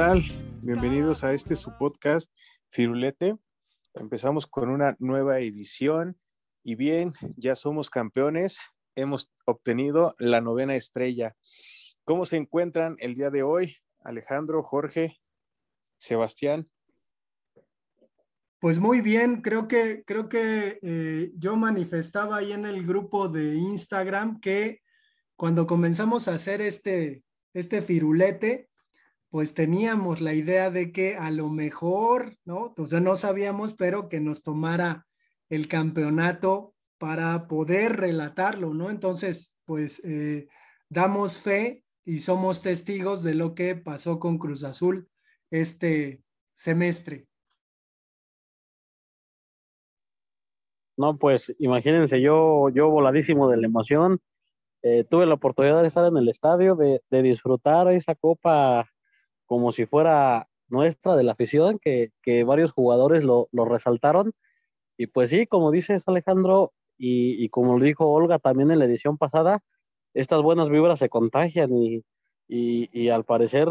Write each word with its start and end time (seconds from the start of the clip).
Hola, 0.00 0.14
¿qué 0.14 0.30
tal? 0.30 0.58
Bienvenidos 0.62 1.24
a 1.24 1.34
este 1.34 1.54
su 1.56 1.76
podcast 1.76 2.32
Firulete. 2.70 3.36
Empezamos 3.92 4.46
con 4.46 4.70
una 4.70 4.96
nueva 4.98 5.40
edición 5.40 6.18
y 6.64 6.74
bien, 6.74 7.12
ya 7.36 7.54
somos 7.54 7.90
campeones. 7.90 8.60
Hemos 8.94 9.30
obtenido 9.44 10.14
la 10.18 10.40
novena 10.40 10.74
estrella. 10.74 11.36
¿Cómo 12.04 12.24
se 12.24 12.38
encuentran 12.38 12.96
el 13.00 13.14
día 13.14 13.28
de 13.28 13.42
hoy? 13.42 13.76
Alejandro, 14.02 14.62
Jorge, 14.62 15.18
Sebastián. 15.98 16.70
Pues 18.58 18.78
muy 18.78 19.02
bien, 19.02 19.42
creo 19.42 19.68
que, 19.68 20.02
creo 20.06 20.30
que 20.30 20.78
eh, 20.80 21.30
yo 21.36 21.56
manifestaba 21.56 22.38
ahí 22.38 22.52
en 22.52 22.64
el 22.64 22.86
grupo 22.86 23.28
de 23.28 23.54
Instagram 23.54 24.40
que 24.40 24.80
cuando 25.36 25.66
comenzamos 25.66 26.26
a 26.26 26.34
hacer 26.36 26.62
este, 26.62 27.22
este 27.52 27.82
firulete, 27.82 28.69
pues 29.30 29.54
teníamos 29.54 30.20
la 30.20 30.34
idea 30.34 30.70
de 30.70 30.90
que 30.90 31.16
a 31.16 31.30
lo 31.30 31.48
mejor, 31.48 32.36
¿no? 32.44 32.68
Entonces 32.68 33.00
no 33.00 33.14
sabíamos, 33.14 33.74
pero 33.74 34.08
que 34.08 34.20
nos 34.20 34.42
tomara 34.42 35.06
el 35.48 35.68
campeonato 35.68 36.74
para 36.98 37.46
poder 37.46 37.96
relatarlo, 37.96 38.74
¿no? 38.74 38.90
Entonces, 38.90 39.54
pues 39.64 40.02
eh, 40.04 40.48
damos 40.88 41.38
fe 41.38 41.84
y 42.04 42.18
somos 42.18 42.60
testigos 42.60 43.22
de 43.22 43.34
lo 43.34 43.54
que 43.54 43.76
pasó 43.76 44.18
con 44.18 44.36
Cruz 44.36 44.64
Azul 44.64 45.08
este 45.50 46.22
semestre. 46.54 47.26
No, 50.96 51.18
pues 51.18 51.54
imagínense, 51.60 52.20
yo, 52.20 52.68
yo 52.70 52.90
voladísimo 52.90 53.48
de 53.48 53.56
la 53.58 53.66
emoción, 53.66 54.20
eh, 54.82 55.04
tuve 55.08 55.24
la 55.24 55.34
oportunidad 55.34 55.80
de 55.82 55.88
estar 55.88 56.04
en 56.04 56.16
el 56.16 56.28
estadio, 56.28 56.74
de 56.74 57.22
disfrutar 57.22 57.88
esa 57.88 58.14
copa 58.14 58.90
como 59.50 59.72
si 59.72 59.84
fuera 59.84 60.48
nuestra 60.68 61.16
de 61.16 61.24
la 61.24 61.32
afición, 61.32 61.80
que, 61.80 62.12
varios 62.44 62.70
jugadores 62.70 63.24
lo, 63.24 63.48
resaltaron. 63.52 64.32
Y 64.96 65.08
pues 65.08 65.30
sí, 65.30 65.48
como 65.48 65.72
dices 65.72 66.04
Alejandro, 66.06 66.72
y, 66.96 67.48
como 67.48 67.76
lo 67.76 67.84
dijo 67.84 68.06
Olga 68.06 68.38
también 68.38 68.70
en 68.70 68.78
la 68.78 68.84
edición 68.84 69.18
pasada, 69.18 69.64
estas 70.14 70.40
buenas 70.40 70.68
vibras 70.68 71.00
se 71.00 71.08
contagian 71.08 71.72
y, 71.72 72.04
y, 72.46 73.08
al 73.08 73.24
parecer, 73.24 73.66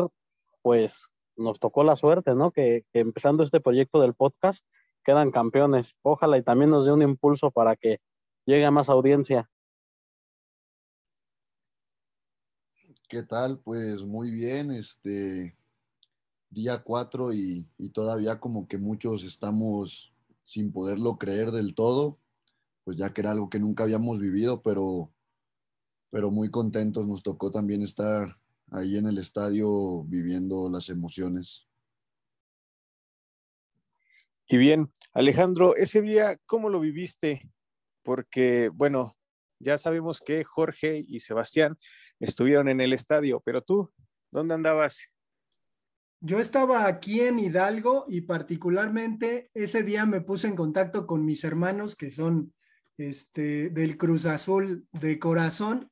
pues 0.62 1.08
nos 1.38 1.62
tocó 1.62 1.86
la 1.86 1.96
suerte, 1.96 2.36
¿no? 2.36 2.52
Que, 2.52 2.84
que, 2.92 3.00
empezando 3.00 3.42
este 3.44 3.62
proyecto 3.62 4.02
del 4.02 4.16
podcast, 4.16 4.66
quedan 5.06 5.32
campeones. 5.32 5.96
Ojalá 6.02 6.38
y 6.38 6.44
también 6.44 6.72
nos 6.72 6.86
dé 6.86 6.92
un 6.92 7.04
impulso 7.04 7.52
para 7.52 7.78
que 7.78 8.02
llegue 8.46 8.66
a 8.66 8.72
más 8.72 8.90
audiencia. 8.90 9.50
¿Qué 13.08 13.24
tal? 13.24 13.60
Pues 13.60 14.04
muy 14.04 14.30
bien, 14.30 14.72
este, 14.72 15.56
día 16.50 16.80
4 16.80 17.34
y, 17.34 17.68
todavía 17.94 18.40
como 18.40 18.68
que 18.68 18.78
muchos 18.78 19.24
estamos 19.24 20.14
sin 20.44 20.72
poderlo 20.72 21.18
creer 21.18 21.52
del 21.52 21.76
todo, 21.76 22.20
pues 22.84 22.98
ya 22.98 23.14
que 23.14 23.22
era 23.22 23.32
algo 23.32 23.50
que 23.50 23.60
nunca 23.60 23.84
habíamos 23.84 24.20
vivido, 24.20 24.62
pero, 24.62 25.12
pero 26.10 26.32
muy 26.32 26.50
contentos. 26.50 27.08
Nos 27.08 27.22
tocó 27.22 27.52
también 27.52 27.84
estar 27.84 28.38
ahí 28.72 28.98
en 28.98 29.06
el 29.06 29.18
estadio 29.20 30.04
viviendo 30.04 30.70
las 30.70 30.90
emociones. 30.90 31.68
Y 34.48 34.58
bien, 34.58 34.92
Alejandro, 35.14 35.76
ese 35.76 36.02
día, 36.02 36.40
¿cómo 36.48 36.70
lo 36.70 36.80
viviste? 36.80 37.52
Porque, 38.02 38.70
bueno, 38.74 39.16
ya 39.60 39.78
sabemos 39.78 40.22
que 40.22 40.44
Jorge 40.44 41.04
y 41.08 41.20
Sebastián 41.20 41.78
estuvieron 42.20 42.70
en 42.70 42.82
el 42.82 42.94
estadio, 42.94 43.42
pero 43.46 43.62
tú, 43.62 43.92
¿dónde 44.32 44.56
andabas? 44.56 45.10
Yo 46.22 46.40
estaba 46.40 46.86
aquí 46.86 47.22
en 47.22 47.40
Hidalgo 47.40 48.06
y 48.10 48.22
particularmente 48.22 49.50
ese 49.54 49.84
día 49.84 50.06
me 50.06 50.20
puse 50.20 50.48
en 50.48 50.56
contacto 50.58 51.08
con 51.08 51.24
mis 51.24 51.46
hermanos 51.46 51.96
que 51.96 52.12
son 52.12 52.54
este, 52.98 53.70
del 53.70 53.98
Cruz 53.98 54.26
Azul 54.26 54.86
de 54.92 55.18
corazón 55.18 55.90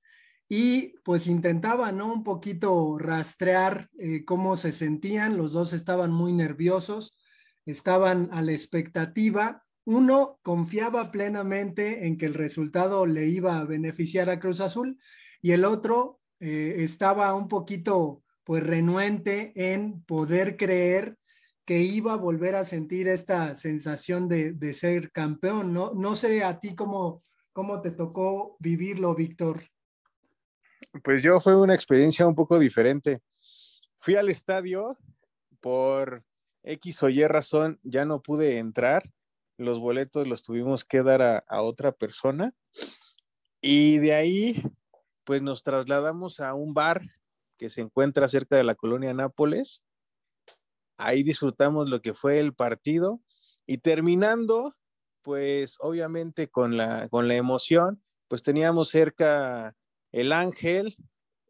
y 0.50 0.96
pues 1.06 1.28
intentaba, 1.28 1.94
¿no? 1.94 2.12
Un 2.12 2.26
poquito 2.26 2.98
rastrear 2.98 3.90
eh, 4.00 4.26
cómo 4.26 4.58
se 4.58 4.74
sentían. 4.74 5.38
Los 5.38 5.54
dos 5.54 5.72
estaban 5.72 6.12
muy 6.12 6.34
nerviosos, 6.34 7.18
estaban 7.66 8.28
a 8.34 8.42
la 8.42 8.52
expectativa. 8.52 9.64
Uno 9.86 10.40
confiaba 10.44 11.10
plenamente 11.12 12.06
en 12.06 12.18
que 12.18 12.26
el 12.26 12.34
resultado 12.34 13.06
le 13.06 13.28
iba 13.28 13.60
a 13.60 13.64
beneficiar 13.64 14.30
a 14.30 14.40
Cruz 14.40 14.60
Azul 14.60 15.00
y 15.42 15.52
el 15.52 15.64
otro 15.64 16.20
eh, 16.42 16.76
estaba 16.80 17.34
un 17.34 17.48
poquito 17.48 18.24
pues 18.48 18.66
renuente 18.66 19.52
en 19.74 20.02
poder 20.04 20.56
creer 20.56 21.18
que 21.66 21.80
iba 21.80 22.14
a 22.14 22.16
volver 22.16 22.56
a 22.56 22.64
sentir 22.64 23.10
esta 23.10 23.56
sensación 23.56 24.30
de, 24.30 24.74
ser 24.74 25.12
campeón, 25.12 25.74
¿no? 25.74 25.94
No 25.94 26.16
sé 26.16 26.46
a 26.46 26.62
ti 26.62 26.74
cómo, 26.74 27.22
cómo 27.52 27.82
te 27.82 27.92
tocó 27.92 28.56
vivirlo, 28.60 29.14
Víctor. 29.16 29.66
Pues 31.04 31.22
yo 31.22 31.42
fue 31.42 31.58
una 31.58 31.76
experiencia 31.76 32.26
un 32.26 32.36
poco 32.36 32.58
diferente. 32.58 33.20
Fui 33.98 34.16
al 34.16 34.30
estadio 34.30 34.98
por 35.60 36.24
X 36.64 37.04
o 37.04 37.10
Y 37.10 37.28
razón, 37.28 37.82
ya 37.84 38.06
no 38.06 38.22
pude 38.22 38.60
entrar, 38.60 39.12
los 39.58 39.82
boletos 39.82 40.26
los 40.26 40.42
tuvimos 40.44 40.86
que 40.86 41.04
dar 41.04 41.22
a, 41.22 41.40
a 41.50 41.62
otra 41.64 41.92
persona 41.92 42.54
y 43.60 43.98
de 43.98 44.14
ahí 44.14 44.64
pues 45.26 45.42
nos 45.42 45.64
trasladamos 45.64 46.40
a 46.40 46.54
un 46.54 46.74
bar 46.74 47.02
que 47.58 47.70
se 47.70 47.82
encuentra 47.82 48.28
cerca 48.28 48.56
de 48.56 48.64
la 48.64 48.76
colonia 48.76 49.14
Nápoles. 49.14 49.84
Ahí 50.98 51.24
disfrutamos 51.24 51.90
lo 51.90 52.02
que 52.02 52.14
fue 52.14 52.40
el 52.40 52.54
partido 52.54 53.22
y 53.66 53.80
terminando, 53.80 54.76
pues 55.22 55.76
obviamente 55.80 56.48
con 56.48 56.78
la, 56.78 57.10
con 57.10 57.28
la 57.28 57.36
emoción, 57.36 58.02
pues 58.28 58.44
teníamos 58.44 58.90
cerca 58.90 59.76
el 60.12 60.32
Ángel 60.32 60.96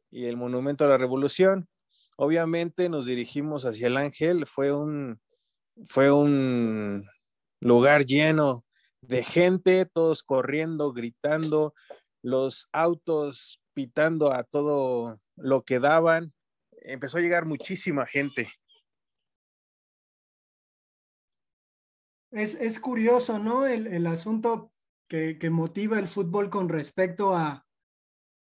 y 0.10 0.26
el 0.26 0.38
Monumento 0.38 0.84
a 0.84 0.88
la 0.88 0.98
Revolución. 0.98 1.70
Obviamente 2.18 2.90
nos 2.90 3.06
dirigimos 3.06 3.66
hacia 3.66 3.88
el 3.88 3.98
Ángel, 3.98 4.48
fue 4.48 4.72
un, 4.72 5.22
fue 5.86 6.12
un 6.12 7.08
lugar 7.62 8.06
lleno 8.06 8.66
de 9.02 9.24
gente, 9.24 9.86
todos 9.86 10.24
corriendo, 10.24 10.92
gritando, 10.92 11.74
los 12.24 12.68
autos 12.72 13.62
a 14.34 14.44
todo 14.44 15.20
lo 15.36 15.64
que 15.64 15.80
daban. 15.80 16.34
Empezó 16.82 17.18
a 17.18 17.22
llegar 17.22 17.46
muchísima 17.46 18.06
gente. 18.06 18.50
Es, 22.32 22.80
curioso, 22.80 23.40
¿no? 23.40 23.66
El, 23.66 24.06
asunto 24.08 24.72
que, 25.08 25.38
motiva 25.50 26.00
el 26.00 26.08
fútbol 26.08 26.50
con 26.50 26.70
respecto 26.70 27.36
a, 27.36 27.66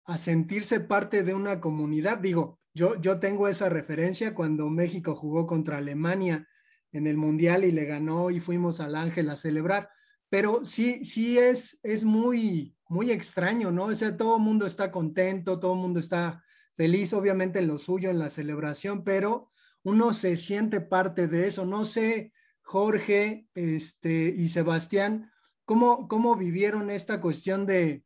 a, 0.04 0.18
sentirse 0.18 0.80
parte 0.80 1.22
de 1.22 1.34
una 1.34 1.60
comunidad. 1.60 2.18
Digo, 2.18 2.60
yo, 2.74 3.00
yo 3.00 3.18
tengo 3.18 3.48
esa 3.48 3.68
referencia 3.68 4.34
cuando 4.34 4.68
México 4.68 5.14
jugó 5.14 5.46
contra 5.46 5.78
Alemania 5.78 6.48
en 6.92 7.06
el 7.06 7.16
Mundial 7.16 7.64
y 7.64 7.72
le 7.72 7.84
ganó 7.84 8.30
y 8.30 8.40
fuimos 8.40 8.80
al 8.80 8.94
Ángel 8.94 9.30
a 9.30 9.36
celebrar. 9.36 9.90
Pero 10.34 10.64
sí, 10.64 11.04
sí 11.04 11.38
es, 11.38 11.78
es 11.84 12.02
muy, 12.02 12.74
muy 12.88 13.12
extraño, 13.12 13.70
¿no? 13.70 13.84
O 13.84 13.94
sea, 13.94 14.16
todo 14.16 14.38
el 14.38 14.42
mundo 14.42 14.66
está 14.66 14.90
contento, 14.90 15.60
todo 15.60 15.74
el 15.74 15.78
mundo 15.78 16.00
está 16.00 16.42
feliz, 16.76 17.12
obviamente 17.12 17.60
en 17.60 17.68
lo 17.68 17.78
suyo, 17.78 18.10
en 18.10 18.18
la 18.18 18.30
celebración, 18.30 19.04
pero 19.04 19.52
uno 19.84 20.12
se 20.12 20.36
siente 20.36 20.80
parte 20.80 21.28
de 21.28 21.46
eso. 21.46 21.66
No 21.66 21.84
sé, 21.84 22.32
Jorge 22.62 23.46
este, 23.54 24.34
y 24.36 24.48
Sebastián, 24.48 25.30
¿cómo, 25.64 26.08
cómo 26.08 26.34
vivieron 26.34 26.90
esta 26.90 27.20
cuestión 27.20 27.64
de, 27.64 28.02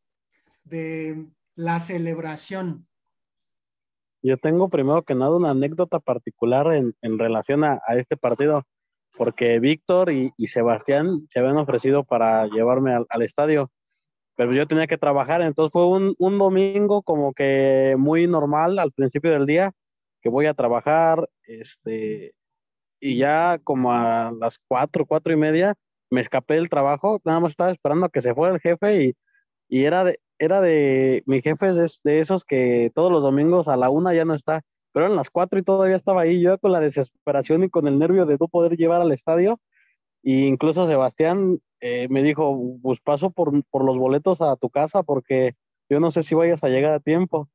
de 0.65 1.29
la 1.55 1.79
celebración? 1.79 2.87
Yo 4.21 4.37
tengo 4.37 4.69
primero 4.69 5.03
que 5.03 5.15
nada 5.15 5.35
una 5.35 5.53
anécdota 5.53 5.99
particular 5.99 6.75
en, 6.75 6.95
en 7.01 7.19
relación 7.19 7.65
a, 7.65 7.81
a, 7.89 7.97
este 7.97 8.19
partido, 8.19 8.67
porque 9.19 9.59
Víctor 9.59 10.13
y, 10.13 10.33
Sebastián 10.47 11.29
se 11.33 11.41
habían 11.41 11.59
ofrecido 11.59 12.05
para 12.05 12.47
llevarme 12.47 12.95
al, 12.95 13.23
estadio 13.23 13.71
pero 14.37 14.53
yo 14.53 14.69
tenía 14.69 14.87
que 14.87 14.97
trabajar, 14.99 15.43
entonces 15.43 15.73
fue 15.73 15.85
un, 15.89 16.15
un, 16.17 16.39
domingo 16.39 17.03
como 17.03 17.35
que 17.35 17.97
muy 17.99 18.29
normal 18.29 18.79
al 18.79 18.93
principio 18.93 19.33
del 19.33 19.47
día, 19.47 19.73
que 20.23 20.29
voy 20.29 20.47
a 20.47 20.55
trabajar, 20.55 21.29
este, 21.43 22.35
y 23.01 23.17
ya 23.19 23.59
como 23.65 23.93
a 23.93 24.33
las 24.39 24.61
cuatro, 24.69 25.07
cuatro 25.07 25.33
y 25.33 25.37
media, 25.37 25.75
me 26.11 26.21
escapé 26.21 26.55
del 26.55 26.69
trabajo, 26.69 27.21
nada 27.25 27.41
más 27.41 27.51
estaba 27.51 27.73
esperando 27.73 28.07
a 28.07 28.11
que 28.11 28.23
se 28.23 28.33
fuera 28.33 28.55
el 28.55 28.61
jefe 28.61 29.05
y, 29.07 29.15
y 29.69 29.85
era, 29.85 30.05
de, 30.05 30.21
era 30.39 30.61
de, 30.61 31.25
mi 31.27 31.43
jefe 31.43 31.71
es 31.85 32.01
de 32.05 32.21
esos 32.21 32.45
que 32.45 32.93
todos 32.95 33.11
los 33.11 33.23
domingos 33.23 33.67
a 33.67 33.77
la 33.77 33.91
una 33.91 34.15
ya 34.15 34.25
no 34.25 34.35
está, 34.35 34.63
pero 34.93 35.07
eran 35.07 35.17
las 35.17 35.31
cuatro 35.31 35.59
y 35.59 35.63
todavía 35.63 35.97
estaba 35.97 36.23
ahí, 36.23 36.41
yo 36.41 36.59
con 36.59 36.73
la 36.73 36.81
desesperación 36.81 37.65
y 37.65 37.71
con 37.71 37.87
el 37.89 37.99
nervio 37.99 38.27
de 38.27 38.37
no 38.41 38.49
poder 38.49 38.77
llevar 38.77 39.01
al 39.01 39.13
estadio, 39.13 39.59
e 40.23 40.47
incluso 40.47 40.87
Sebastián 40.87 41.61
eh, 41.81 42.09
me 42.11 42.23
dijo, 42.23 42.59
pues 42.83 43.01
paso 43.01 43.31
por, 43.31 43.53
los 43.55 43.99
boletos 43.99 44.41
a 44.41 44.57
tu 44.57 44.71
casa 44.71 45.03
porque 45.03 45.55
yo 45.89 46.01
no 46.01 46.11
sé 46.11 46.23
si 46.23 46.35
vayas 46.35 46.63
a 46.65 46.69
llegar 46.69 46.93
a 46.93 47.01
tiempo. 47.01 47.49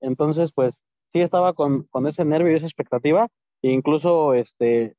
Entonces, 0.00 0.50
pues 0.52 0.74
sí 1.12 1.20
estaba 1.20 1.52
con, 1.54 1.88
ese 2.08 2.24
nervio 2.24 2.52
y 2.52 2.56
esa 2.56 2.66
expectativa, 2.66 3.28
incluso, 3.62 4.34
este, 4.34 4.96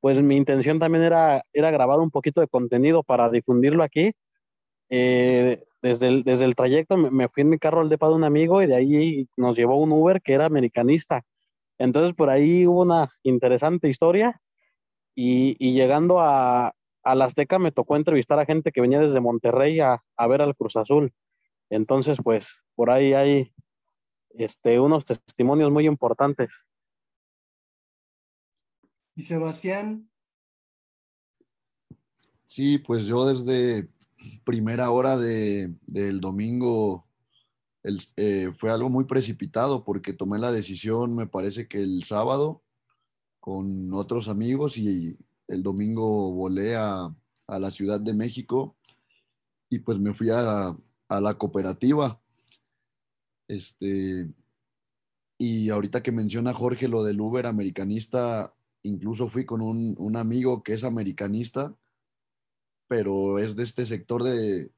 pues 0.00 0.20
mi 0.22 0.36
intención 0.36 0.78
también 0.78 1.04
era, 1.04 1.44
era 1.52 1.70
grabar 1.70 2.00
un 2.00 2.10
poquito 2.10 2.40
de 2.40 2.48
contenido 2.48 3.02
para 3.02 3.30
difundirlo 3.30 3.82
aquí. 3.82 4.12
Eh, 4.94 5.64
desde, 5.80 6.08
el, 6.08 6.22
desde 6.22 6.44
el 6.44 6.54
trayecto 6.54 6.98
me, 6.98 7.26
fui 7.30 7.40
en 7.40 7.48
mi 7.48 7.58
carro 7.58 7.80
al 7.80 7.88
depa 7.88 8.08
de 8.08 8.14
un 8.14 8.24
amigo 8.24 8.62
y 8.62 8.66
de 8.66 8.76
ahí 8.76 9.28
nos 9.38 9.56
llevó 9.56 9.78
un 9.78 9.90
Uber 9.90 10.20
que 10.20 10.34
era 10.34 10.44
americanista. 10.44 11.24
Entonces 11.78 12.14
por 12.14 12.28
ahí 12.28 12.66
hubo 12.66 12.82
una 12.82 13.10
interesante 13.22 13.88
historia 13.88 14.38
y, 15.14 15.56
y 15.58 15.72
llegando 15.72 16.20
a, 16.20 16.74
a 17.04 17.14
la 17.14 17.24
Azteca 17.24 17.58
me 17.58 17.72
tocó 17.72 17.96
entrevistar 17.96 18.38
a 18.38 18.44
gente 18.44 18.70
que 18.70 18.82
venía 18.82 19.00
desde 19.00 19.20
Monterrey 19.20 19.80
a, 19.80 20.02
a 20.14 20.26
ver 20.26 20.42
al 20.42 20.54
Cruz 20.54 20.76
Azul. 20.76 21.10
Entonces, 21.70 22.18
pues, 22.22 22.54
por 22.74 22.90
ahí 22.90 23.14
hay 23.14 23.50
este, 24.34 24.78
unos 24.78 25.06
testimonios 25.06 25.70
muy 25.70 25.86
importantes. 25.86 26.52
¿Y 29.14 29.22
Sebastián? 29.22 30.10
Sí, 32.44 32.76
pues 32.76 33.06
yo 33.06 33.24
desde 33.24 33.88
primera 34.44 34.90
hora 34.90 35.16
de, 35.16 35.74
del 35.86 36.20
domingo 36.20 37.06
eh, 38.16 38.50
fue 38.52 38.70
algo 38.70 38.88
muy 38.88 39.04
precipitado 39.04 39.84
porque 39.84 40.12
tomé 40.12 40.38
la 40.38 40.52
decisión, 40.52 41.16
me 41.16 41.26
parece 41.26 41.66
que 41.66 41.82
el 41.82 42.04
sábado, 42.04 42.62
con 43.40 43.92
otros 43.92 44.28
amigos 44.28 44.78
y 44.78 45.18
el 45.48 45.62
domingo 45.62 46.32
volé 46.32 46.76
a, 46.76 47.14
a 47.46 47.58
la 47.58 47.70
Ciudad 47.70 48.00
de 48.00 48.14
México 48.14 48.76
y 49.68 49.80
pues 49.80 49.98
me 49.98 50.14
fui 50.14 50.30
a, 50.30 50.76
a 51.08 51.20
la 51.20 51.34
cooperativa. 51.34 52.20
Este, 53.48 54.30
y 55.38 55.70
ahorita 55.70 56.02
que 56.02 56.12
menciona 56.12 56.54
Jorge 56.54 56.86
lo 56.86 57.02
del 57.02 57.20
Uber 57.20 57.46
americanista, 57.46 58.54
incluso 58.82 59.28
fui 59.28 59.44
con 59.44 59.60
un, 59.60 59.96
un 59.98 60.16
amigo 60.16 60.62
que 60.62 60.74
es 60.74 60.84
americanista, 60.84 61.74
pero 62.92 63.38
es 63.38 63.56
de 63.56 63.62
este 63.62 63.86
sector 63.86 64.22
de, 64.22 64.70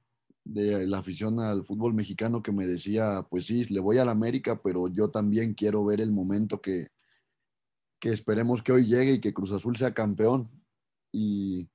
la 0.44 0.99
afición 0.99 1.40
al 1.40 1.64
fútbol 1.64 1.94
mexicano 1.94 2.44
que 2.44 2.52
me 2.52 2.64
decía, 2.64 3.26
pues 3.28 3.46
sí, 3.46 3.64
le 3.64 3.81
voy 3.81 3.99
a 3.99 4.05
la 4.05 4.12
América, 4.12 4.62
pero 4.62 4.87
yo 4.87 5.11
también 5.11 5.52
quiero 5.52 5.84
ver 5.84 6.00
el 6.00 6.12
momento 6.12 6.61
que, 6.61 6.93
que 7.99 8.11
esperemos 8.11 8.62
que 8.62 8.70
hoy 8.70 8.87
llegue 8.87 9.14
y 9.14 9.20
que 9.20 9.34
Cruz 9.34 9.50
Azul 9.50 9.76
sea 9.76 9.93
campeón. 9.93 10.49
Y, 11.11 11.69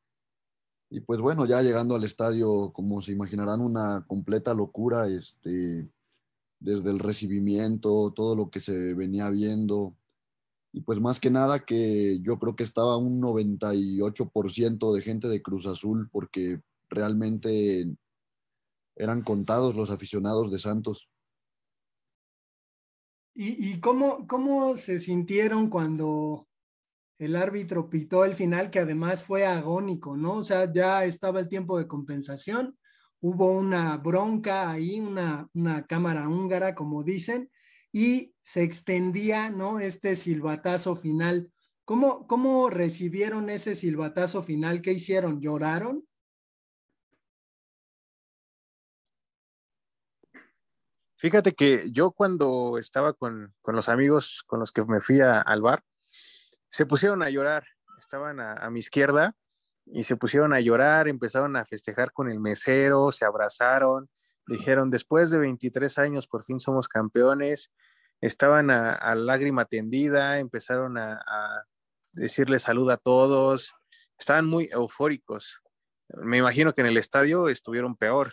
y 0.89 1.01
pues 1.01 1.19
bueno, 1.19 1.45
ya 1.45 1.61
llegando 1.61 1.93
al 1.93 2.05
estadio, 2.05 2.71
como 2.71 3.01
se 3.01 3.11
imaginarán, 3.11 3.59
una 3.59 4.05
completa 4.07 4.53
locura, 4.53 5.09
este, 5.09 5.89
desde 6.57 6.89
el 6.89 6.99
recibimiento, 6.99 8.13
todo 8.15 8.33
lo 8.33 8.49
que 8.49 8.61
se 8.61 8.93
venía 8.93 9.29
viendo. 9.29 9.93
Y 10.71 10.81
pues 10.81 10.99
más 10.99 11.19
que 11.19 11.31
nada 11.31 11.59
que 11.65 12.19
yo 12.21 12.37
creo 12.37 12.55
que 12.55 12.63
estaba 12.63 12.97
un 12.97 13.21
98% 13.21 14.93
de 14.93 15.01
gente 15.01 15.27
de 15.27 15.41
Cruz 15.41 15.65
Azul 15.65 16.09
porque 16.11 16.61
realmente 16.89 17.87
eran 18.95 19.23
contados 19.23 19.75
los 19.75 19.89
aficionados 19.89 20.51
de 20.51 20.59
Santos. 20.59 21.09
¿Y, 23.41 23.79
cómo, 23.79 24.27
cómo 24.27 24.75
se 24.75 24.99
sintieron 24.99 25.69
cuando 25.69 26.45
el 27.19 27.37
árbitro 27.37 27.89
pitó 27.89 28.25
el 28.25 28.33
final, 28.33 28.69
que 28.69 28.79
además 28.79 29.23
fue 29.23 29.45
agónico, 29.45 30.17
¿no? 30.17 30.33
O 30.33 30.43
sea, 30.43 30.69
ya 30.71 31.05
estaba 31.05 31.39
el 31.39 31.47
tiempo 31.47 31.77
de 31.77 31.87
compensación, 31.87 32.77
hubo 33.21 33.53
una 33.53 33.95
bronca 33.95 34.69
ahí, 34.69 34.99
una, 34.99 35.47
una 35.53 35.85
cámara 35.87 36.27
húngara, 36.27 36.75
como 36.75 37.01
dicen, 37.01 37.49
y 37.91 38.33
se 38.43 38.63
extendía, 38.63 39.49
¿no? 39.49 39.79
Este 39.79 40.15
silbatazo 40.15 40.95
final. 40.95 41.51
¿Cómo, 41.85 42.27
cómo 42.27 42.69
recibieron 42.69 43.49
ese 43.49 43.75
silbatazo 43.75 44.41
final? 44.41 44.81
¿Qué 44.81 44.93
hicieron? 44.93 45.41
¿Lloraron? 45.41 46.07
Fíjate 51.17 51.53
que 51.53 51.91
yo 51.91 52.11
cuando 52.11 52.77
estaba 52.77 53.13
con, 53.13 53.53
con 53.61 53.75
los 53.75 53.89
amigos 53.89 54.43
con 54.45 54.59
los 54.61 54.71
que 54.71 54.85
me 54.85 55.01
fui 55.01 55.19
al 55.19 55.61
bar, 55.61 55.83
se 56.69 56.85
pusieron 56.85 57.23
a 57.23 57.29
llorar, 57.29 57.65
estaban 57.99 58.39
a, 58.39 58.69
mi 58.69 58.79
izquierda 58.79 59.35
y 59.85 60.03
se 60.03 60.15
pusieron 60.15 60.53
a 60.53 60.61
llorar, 60.61 61.07
empezaron 61.07 61.55
a 61.55 61.65
festejar 61.65 62.13
con 62.13 62.29
el 62.29 62.39
mesero, 62.39 63.11
se 63.11 63.25
abrazaron, 63.25 64.09
dijeron, 64.49 64.89
después 64.89 65.29
de 65.29 65.37
23 65.37 65.97
años 65.99 66.27
por 66.27 66.43
fin 66.43 66.59
somos 66.59 66.87
campeones, 66.87 67.71
estaban 68.21 68.71
a, 68.71 69.15
lágrima 69.15 69.65
tendida, 69.65 70.39
empezaron 70.39 70.97
a, 70.97 71.21
a, 71.25 71.63
decirle 72.11 72.59
salud 72.59 72.89
a 72.89 72.97
todos, 72.97 73.73
estaban 74.17 74.47
muy 74.47 74.67
eufóricos. 74.71 75.61
Me 76.09 76.37
imagino 76.37 76.73
que 76.73 76.81
en 76.81 76.87
el 76.87 76.97
estadio 76.97 77.49
estuvieron 77.49 77.95
peor. 77.95 78.29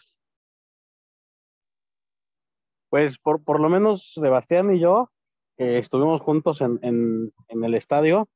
Pues 2.88 3.18
por, 3.18 3.44
por 3.44 3.60
lo 3.60 3.68
menos 3.68 4.12
Sebastián 4.14 4.74
y 4.74 4.80
yo 4.80 5.10
estuvimos 5.58 6.20
juntos 6.20 6.60
en, 6.60 6.78
en, 6.82 7.32
en, 7.48 7.64
el 7.64 7.74
estadio, 7.74 8.28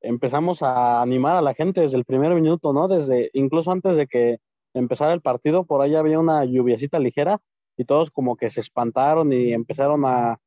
empezamos 0.00 0.62
a 0.62 1.02
animar 1.02 1.36
a 1.36 1.42
la 1.42 1.54
gente 1.54 1.82
desde 1.82 1.96
el 1.96 2.04
primer 2.04 2.34
minuto, 2.34 2.72
¿no? 2.72 2.88
Desde, 2.88 3.30
incluso 3.34 3.70
antes 3.70 3.96
de 3.96 4.06
que 4.06 4.38
empezara 4.78 5.12
el 5.12 5.20
partido, 5.22 5.64
por 5.64 5.82
ahí 5.82 5.94
había 5.94 6.18
una 6.18 6.44
lluviacita 6.44 6.98
ligera 6.98 7.40
y 7.76 7.84
todos 7.84 8.10
como 8.10 8.36
que 8.36 8.50
se 8.50 8.60
espantaron 8.60 9.32
y 9.32 9.52
empezaron 9.52 10.04
a, 10.04 10.38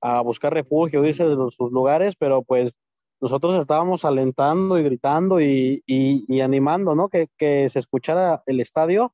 a 0.00 0.20
buscar 0.22 0.52
refugio, 0.54 1.04
irse 1.04 1.24
de 1.24 1.36
sus 1.50 1.72
lugares, 1.72 2.14
pero 2.18 2.42
pues 2.42 2.72
nosotros 3.20 3.58
estábamos 3.58 4.04
alentando 4.04 4.78
y 4.78 4.84
gritando 4.84 5.40
y, 5.40 5.82
y, 5.86 6.24
y 6.28 6.40
animando, 6.40 6.94
¿no? 6.94 7.08
Que, 7.08 7.28
que, 7.36 7.68
se 7.68 7.80
escuchara 7.80 8.42
el 8.46 8.60
estadio. 8.60 9.12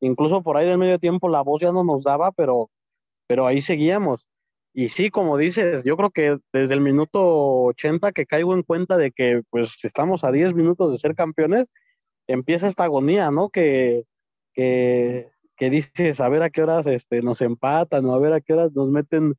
Incluso 0.00 0.42
por 0.42 0.56
ahí 0.56 0.66
del 0.66 0.78
medio 0.78 0.98
tiempo 0.98 1.28
la 1.28 1.40
voz 1.42 1.60
ya 1.62 1.72
no 1.72 1.82
nos 1.82 2.04
daba, 2.04 2.30
pero, 2.32 2.70
pero 3.26 3.46
ahí 3.46 3.60
seguíamos. 3.60 4.24
Y 4.72 4.88
sí, 4.88 5.10
como 5.10 5.36
dices, 5.36 5.84
yo 5.84 5.96
creo 5.96 6.10
que 6.10 6.38
desde 6.52 6.74
el 6.74 6.80
minuto 6.80 7.64
80 7.66 8.12
que 8.12 8.26
caigo 8.26 8.54
en 8.54 8.62
cuenta 8.62 8.96
de 8.96 9.12
que 9.12 9.42
pues 9.50 9.76
estamos 9.84 10.24
a 10.24 10.32
10 10.32 10.54
minutos 10.54 10.92
de 10.92 10.98
ser 10.98 11.14
campeones, 11.14 11.68
empieza 12.26 12.66
esta 12.66 12.84
agonía, 12.84 13.30
¿no? 13.30 13.50
Que, 13.50 14.04
que, 14.52 15.30
que 15.56 15.70
dices, 15.70 16.20
a 16.20 16.28
ver 16.28 16.42
a 16.42 16.50
qué 16.50 16.62
horas 16.62 16.86
este, 16.86 17.22
nos 17.22 17.40
empatan 17.40 18.04
o 18.06 18.14
a 18.14 18.18
ver 18.18 18.32
a 18.32 18.40
qué 18.40 18.52
horas 18.54 18.72
nos 18.74 18.88
meten 18.88 19.34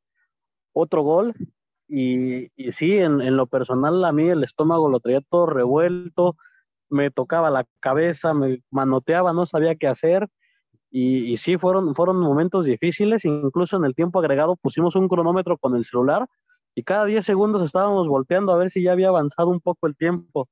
otro 0.72 1.02
gol. 1.02 1.34
Y, 1.88 2.50
y 2.56 2.72
sí, 2.72 2.98
en, 2.98 3.20
en 3.20 3.36
lo 3.36 3.46
personal 3.46 4.04
a 4.04 4.12
mí 4.12 4.28
el 4.28 4.42
estómago 4.44 4.88
lo 4.88 5.00
traía 5.00 5.20
todo 5.20 5.46
revuelto, 5.46 6.36
me 6.88 7.10
tocaba 7.10 7.50
la 7.50 7.64
cabeza, 7.80 8.34
me 8.34 8.62
manoteaba, 8.70 9.32
no 9.32 9.46
sabía 9.46 9.76
qué 9.76 9.86
hacer 9.86 10.28
y, 10.90 11.32
y, 11.32 11.36
sí, 11.36 11.58
fueron, 11.58 11.94
fueron 11.94 12.18
momentos 12.18 12.64
difíciles, 12.64 13.24
incluso 13.24 13.76
en 13.76 13.84
el 13.84 13.94
tiempo 13.94 14.18
agregado 14.18 14.56
pusimos 14.56 14.96
un 14.96 15.08
cronómetro 15.08 15.58
con 15.58 15.74
el 15.76 15.84
celular 15.84 16.26
y 16.74 16.84
cada 16.84 17.04
10 17.04 17.24
segundos 17.24 17.62
estábamos 17.62 18.08
volteando 18.08 18.52
a 18.52 18.56
ver 18.56 18.70
si 18.70 18.82
ya 18.82 18.92
había 18.92 19.08
avanzado 19.08 19.48
un 19.48 19.60
poco 19.60 19.86
el 19.86 19.96
tiempo. 19.96 20.48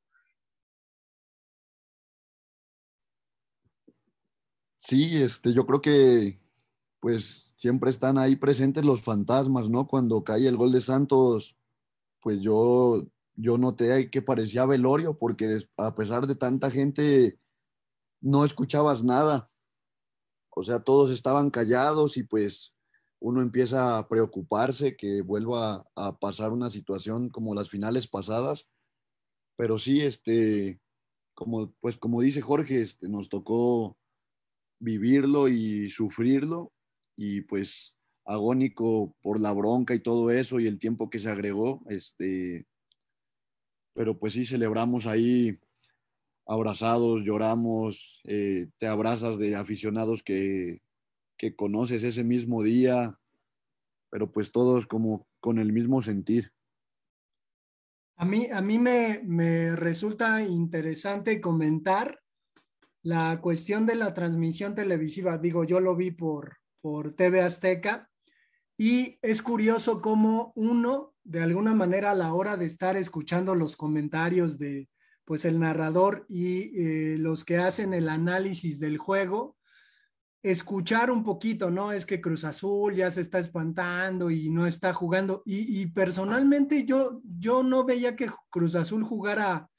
Sí, 4.87 5.17
este, 5.23 5.53
yo 5.55 5.67
creo 5.67 5.81
que 5.81 6.41
pues 7.00 7.55
siempre 7.57 7.91
están 7.91 8.19
ahí 8.19 8.37
presentes 8.37 8.85
los 8.85 9.03
fantasmas, 9.03 9.69
¿no? 9.71 9.87
Cuando 9.87 10.25
cae 10.25 10.47
el 10.47 10.57
gol 10.57 10.73
de 10.73 10.81
Santos, 10.81 11.57
pues 12.21 12.41
yo, 12.41 13.07
yo 13.35 13.59
noté 13.59 14.11
que 14.11 14.23
parecía 14.23 14.67
velorio 14.67 15.19
porque 15.19 15.59
a 15.79 15.95
pesar 15.95 16.26
de 16.26 16.35
tanta 16.35 16.71
gente 16.71 17.38
no 18.21 18.45
escuchabas 18.45 19.05
nada 19.05 19.50
o 20.57 20.62
sea, 20.62 20.81
todos 20.81 21.11
estaban 21.11 21.50
callados 21.50 22.17
y 22.17 22.23
pues 22.23 22.75
uno 23.21 23.43
empieza 23.43 23.99
a 23.99 24.09
preocuparse 24.09 24.97
que 24.97 25.23
vuelva 25.23 25.87
a 25.97 26.19
pasar 26.19 26.53
una 26.53 26.71
situación 26.71 27.29
como 27.29 27.55
las 27.55 27.69
finales 27.69 28.07
pasadas. 28.07 28.69
Pero 29.57 29.79
sí, 29.79 30.00
este, 30.00 30.81
como, 31.35 31.73
pues 31.81 31.97
como 31.97 32.21
dice 32.21 32.41
Jorge, 32.41 32.83
este, 32.83 33.09
nos 33.09 33.29
tocó 33.29 33.99
vivirlo 34.85 35.49
y 35.49 35.91
sufrirlo 35.91 36.73
y 37.17 37.41
pues 37.43 37.95
agónico 38.25 39.17
por 39.23 39.41
la 39.41 39.53
bronca 39.53 39.95
y 39.95 40.00
todo 40.00 40.31
eso 40.31 40.61
y 40.61 40.67
el 40.67 40.79
tiempo 40.79 41.11
que 41.11 41.19
se 41.19 41.29
agregó, 41.29 41.83
este, 41.88 42.67
pero 43.95 44.19
pues 44.19 44.35
sí 44.35 44.47
celebramos 44.47 45.07
ahí 45.07 45.59
abrazados, 46.47 47.23
lloramos, 47.23 48.21
eh, 48.25 48.69
te 48.79 48.87
abrazas 48.87 49.38
de 49.38 49.57
aficionados 49.57 50.23
que, 50.23 50.83
que 51.38 51.57
conoces 51.57 52.03
ese 52.03 52.25
mismo 52.25 52.62
día, 52.62 53.19
pero 54.11 54.31
pues 54.31 54.53
todos 54.53 54.87
como 54.87 55.26
con 55.41 55.59
el 55.59 55.73
mismo 55.73 56.03
sentir. 56.03 56.53
A 58.17 58.25
mí, 58.25 58.49
a 58.53 58.61
mí 58.61 58.79
me, 58.79 59.23
me, 59.25 59.75
resulta 59.75 60.43
interesante 60.43 61.41
comentar 61.41 62.24
la 63.04 63.40
cuestión 63.40 63.87
de 63.87 63.94
la 63.94 64.14
transmisión 64.14 64.75
televisiva. 64.75 65.38
Digo, 65.38 65.62
yo 65.62 65.78
lo 65.78 65.94
vi 65.94 66.11
por, 66.11 66.56
por 66.80 67.14
TV 67.14 67.42
Azteca 67.42 68.11
y 68.76 69.18
es 69.23 69.42
curioso 69.42 70.00
cómo 70.00 70.52
uno 70.56 71.14
de 71.23 71.42
alguna 71.42 71.75
manera 71.75 72.11
a 72.11 72.14
la 72.14 72.34
hora 72.34 72.56
de 72.56 72.64
estar 72.64 72.96
escuchando 72.96 73.54
los 73.54 73.76
comentarios 73.76 74.58
de 74.58 74.88
pues 75.25 75.44
el 75.44 75.58
narrador 75.58 76.26
y 76.28 76.78
eh, 76.78 77.16
los 77.18 77.44
que 77.44 77.58
hacen 77.58 77.94
el 77.94 78.08
análisis 78.08 78.78
del 78.80 78.99
juego, 78.99 79.56
escuchar 80.42 81.11
un 81.11 81.25
poquito, 81.25 81.70
¿no? 81.70 81.92
Es 81.92 82.04
que 82.04 82.20
Cruz 82.20 82.44
Azul 82.44 82.94
ya 82.94 83.11
se 83.11 83.23
está 83.23 83.38
espantando 83.38 84.30
y 84.30 84.50
no 84.50 84.66
está 84.66 84.92
jugando. 84.92 85.42
Y, 85.46 85.87
personalmente 85.87 86.84
yo, 86.84 87.23
yo 87.25 87.62
no 87.62 87.84
veía 87.84 88.16
que 88.16 88.28
Cruz 88.50 88.75
Azul 88.75 89.02
jugara, 89.04 89.70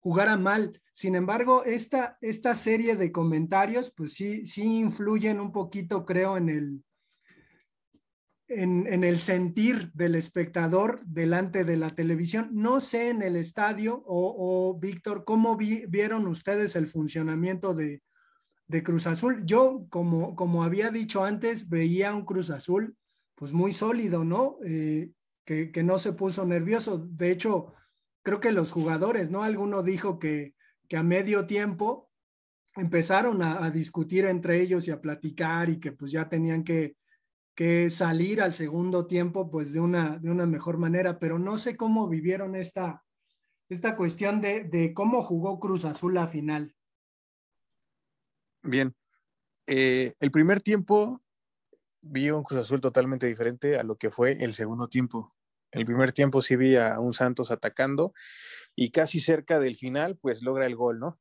jugara 0.00 0.36
mal. 0.36 0.80
Sin 0.98 1.14
embargo, 1.14 1.62
esta, 1.62 2.18
esta 2.20 2.56
serie 2.56 2.96
de 2.96 3.12
comentarios, 3.12 3.92
pues 3.96 4.14
sí, 4.14 4.44
sí 4.44 4.64
influyen 4.80 5.38
un 5.38 5.52
poquito, 5.52 6.04
creo, 6.04 6.36
en 6.36 6.48
el, 6.48 6.84
en, 8.48 9.04
el 9.04 9.20
sentir 9.20 9.92
del 9.92 10.16
espectador 10.16 11.00
delante 11.06 11.62
de 11.62 11.76
la 11.76 11.90
televisión. 11.90 12.50
No 12.50 12.80
sé 12.80 13.10
en 13.10 13.22
el 13.22 13.36
estadio 13.36 14.02
o, 14.06 14.76
Víctor, 14.76 15.24
¿cómo 15.24 15.56
vieron 15.56 16.26
ustedes 16.26 16.74
el 16.74 16.88
funcionamiento 16.88 17.74
de, 17.74 18.02
Cruz 18.82 19.06
Azul? 19.06 19.44
Yo, 19.46 19.86
como, 19.90 20.34
como 20.34 20.64
había 20.64 20.90
dicho 20.90 21.22
antes, 21.22 21.68
veía 21.68 22.12
un 22.12 22.24
Cruz 22.24 22.50
Azul 22.50 22.96
pues 23.36 23.52
muy 23.52 23.70
sólido, 23.70 24.24
¿no? 24.24 24.56
Eh, 24.64 25.12
que, 25.44 25.70
no 25.84 26.00
se 26.00 26.12
puso 26.12 26.44
nervioso. 26.44 26.98
De 26.98 27.30
hecho, 27.30 27.74
creo 28.24 28.40
que 28.40 28.50
los 28.50 28.72
jugadores, 28.72 29.30
¿no? 29.30 29.44
Alguno 29.44 29.84
dijo 29.84 30.18
que, 30.18 30.57
que 30.88 30.96
a 30.96 31.02
medio 31.02 31.46
tiempo 31.46 32.10
empezaron 32.74 33.42
a, 33.42 33.70
discutir 33.70 34.24
entre 34.26 34.60
ellos 34.60 34.88
y 34.88 34.90
a 34.90 35.00
platicar 35.00 35.68
y 35.68 35.80
que 35.80 35.92
pues 35.92 36.12
ya 36.12 36.28
tenían 36.28 36.64
que 36.64 36.96
que 37.58 37.90
salir 37.90 38.40
al 38.40 38.54
segundo 38.54 39.08
tiempo 39.08 39.50
pues 39.50 39.72
de 39.72 39.80
una, 39.80 40.16
de 40.18 40.30
una 40.30 40.46
mejor 40.46 40.78
manera, 40.78 41.18
pero 41.18 41.40
no 41.40 41.58
sé 41.58 41.76
cómo 41.76 42.08
vivieron 42.08 42.54
esta, 42.54 43.04
esta 43.68 43.96
cuestión 43.96 44.40
de, 44.40 44.92
cómo 44.94 45.24
jugó 45.24 45.58
Cruz 45.58 45.84
Azul 45.84 46.14
la 46.14 46.28
final. 46.28 46.76
Bien, 48.62 48.94
eh, 49.66 50.14
el 50.20 50.30
primer 50.30 50.60
tiempo 50.60 51.20
vi 52.02 52.30
un 52.30 52.44
Cruz 52.44 52.60
Azul 52.60 52.80
totalmente 52.80 53.26
diferente 53.26 53.76
a 53.76 53.82
lo 53.82 53.96
que 53.96 54.12
fue 54.12 54.40
el 54.40 54.54
segundo 54.54 54.86
tiempo. 54.86 55.34
El 55.70 55.84
primer 55.84 56.12
tiempo 56.12 56.42
sí 56.42 56.56
vi 56.56 56.76
a 56.76 56.98
un 56.98 57.12
Santos 57.12 57.50
atacando 57.50 58.12
y 58.74 58.90
casi 58.90 59.20
cerca 59.20 59.58
del 59.58 59.76
final 59.76 60.16
pues 60.16 60.42
logra 60.42 60.66
el 60.66 60.76
gol, 60.76 60.98
¿no? 60.98 61.18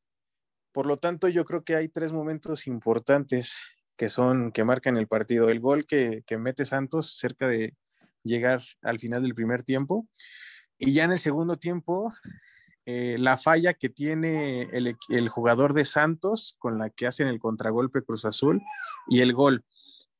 Por 0.71 0.85
lo 0.85 0.97
tanto, 0.97 1.27
yo 1.27 1.43
creo 1.43 1.63
que 1.63 1.75
hay 1.75 1.89
tres 1.89 2.13
momentos 2.13 2.67
importantes 2.67 3.59
que 3.97 4.09
son, 4.09 4.51
que 4.51 4.63
marcan 4.63 4.97
el 4.97 5.07
partido. 5.07 5.49
El 5.49 5.59
gol 5.59 5.85
que, 5.85 6.23
mete 6.37 6.65
Santos 6.65 7.17
cerca 7.17 7.47
de 7.47 7.75
llegar 8.23 8.61
al 8.83 8.99
final 8.99 9.23
del 9.23 9.33
primer 9.33 9.63
tiempo. 9.63 10.07
Y 10.77 10.93
ya 10.93 11.03
en 11.05 11.13
el 11.13 11.19
segundo 11.19 11.55
tiempo, 11.55 12.13
eh, 12.85 13.17
la 13.17 13.37
falla 13.37 13.73
que 13.73 13.89
tiene 13.89 14.63
el, 14.71 14.95
el, 15.09 15.29
jugador 15.29 15.73
de 15.73 15.83
Santos 15.83 16.55
con 16.59 16.77
la 16.77 16.91
que 16.91 17.07
hacen 17.07 17.27
el 17.27 17.39
contragolpe 17.39 18.03
Cruz 18.03 18.23
Azul 18.25 18.61
y 19.09 19.21
el 19.21 19.33
gol. 19.33 19.65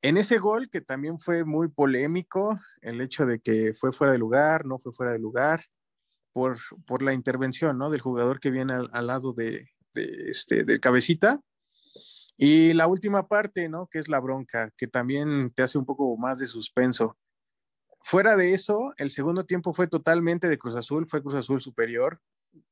En 0.02 0.18
ese 0.18 0.38
gol, 0.38 0.70
que 0.70 0.82
también 0.82 1.18
fue 1.18 1.44
muy 1.44 1.70
polémico, 1.70 2.60
el 2.82 3.02
hecho 3.02 3.26
de 3.26 3.40
que 3.40 3.74
fue 3.74 3.92
fuera 3.92 4.14
de 4.14 4.20
lugar, 4.20 4.66
no 4.66 4.78
fue 4.78 4.94
fuera 4.94 5.12
de 5.12 5.20
lugar, 5.20 5.66
por, 6.34 6.58
por 6.86 7.02
la 7.02 7.14
intervención 7.14 7.78
¿no? 7.78 7.90
del 7.90 8.02
jugador 8.02 8.40
que 8.40 8.52
viene 8.52 8.74
al, 8.74 9.08
lado 9.08 9.34
de, 9.34 9.72
este, 9.96 10.64
de 10.64 10.80
cabecita, 10.80 11.42
y 12.38 12.74
la 12.74 12.86
última 12.86 13.28
parte, 13.28 13.68
¿no? 13.68 13.88
Que 13.88 13.98
es 13.98 14.08
la 14.08 14.20
bronca, 14.20 14.72
que 14.78 14.88
también 14.88 15.52
te 15.56 15.64
hace 15.64 15.80
un 15.80 15.86
poco 15.86 16.16
más 16.18 16.38
de 16.38 16.46
suspenso. 16.46 17.18
Fuera 18.04 18.38
de 18.38 18.54
eso, 18.54 18.92
el 18.98 19.10
segundo 19.10 19.44
tiempo 19.44 19.74
fue 19.74 19.88
totalmente 19.88 20.48
de 20.48 20.60
Cruz 20.60 20.76
Azul, 20.76 21.08
fue 21.10 21.24
Cruz 21.24 21.34
Azul 21.34 21.62
superior. 21.62 22.22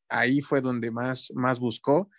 Ahí 0.07 0.41
fue 0.41 0.61
donde 0.61 0.91
más, 0.91 1.31
más 1.33 1.59
buscó. 1.59 2.11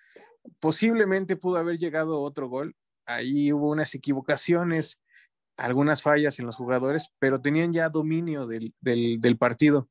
Posiblemente 0.58 1.36
pudo 1.36 1.56
haber 1.58 1.78
llegado 1.78 2.20
otro 2.20 2.48
gol. 2.48 2.74
Ahí 3.06 3.52
hubo 3.52 3.70
unas 3.70 3.94
equivocaciones, 3.94 5.00
algunas 5.56 6.02
fallas 6.02 6.38
en 6.38 6.46
los 6.46 6.56
jugadores, 6.56 7.12
pero 7.18 7.38
tenían 7.38 7.72
ya 7.72 7.88
dominio 7.88 8.46
del, 8.46 8.74
del, 8.80 9.38
partido. 9.38 9.88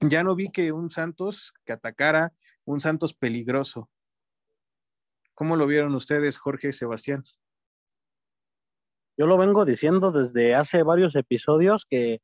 Ya 0.00 0.22
no 0.22 0.36
vi 0.36 0.50
que 0.50 0.70
un 0.70 0.90
Santos 0.90 1.54
que 1.64 1.72
atacara, 1.72 2.32
un 2.64 2.80
Santos 2.80 3.14
peligroso. 3.14 3.88
¿Cómo 5.34 5.56
lo 5.56 5.66
vieron 5.66 5.94
ustedes, 5.94 6.38
Jorge 6.38 6.68
y 6.68 6.72
Sebastián? 6.72 7.24
Yo 9.16 9.26
lo 9.26 9.38
vengo 9.38 9.64
diciendo 9.64 10.12
desde 10.12 10.54
hace 10.54 10.82
varios 10.82 11.16
episodios 11.16 11.86
que 11.88 12.20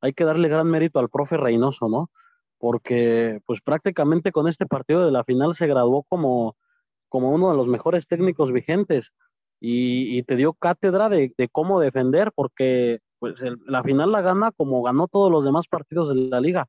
hay 0.00 0.12
que 0.12 0.24
darle 0.24 0.48
gran 0.48 0.70
mérito 0.70 1.00
al 1.00 1.10
profe 1.10 1.36
Reynoso, 1.36 1.88
¿no? 1.88 2.10
Porque 2.56 3.40
pues 3.46 3.60
prácticamente 3.60 4.32
con 4.32 4.48
este 4.48 4.64
partido 4.66 5.04
de 5.04 5.12
la 5.12 5.24
final 5.24 5.54
se 5.54 5.66
graduó 5.66 6.04
como, 6.04 6.56
como 7.08 7.32
uno 7.32 7.50
de 7.50 7.56
los 7.56 7.66
mejores 7.66 8.06
técnicos 8.06 8.52
vigentes 8.52 9.12
y, 9.60 10.22
te 10.24 10.36
dio 10.36 10.52
cátedra 10.52 11.08
de, 11.08 11.32
cómo 11.50 11.80
defender, 11.80 12.32
porque 12.34 13.00
pues 13.18 13.34
la 13.66 13.82
final 13.82 14.12
la 14.12 14.22
gana 14.22 14.52
como 14.52 14.82
ganó 14.82 15.08
todos 15.08 15.30
los 15.30 15.44
demás 15.44 15.66
partidos 15.68 16.08
de 16.10 16.14
la 16.14 16.40
liga. 16.40 16.66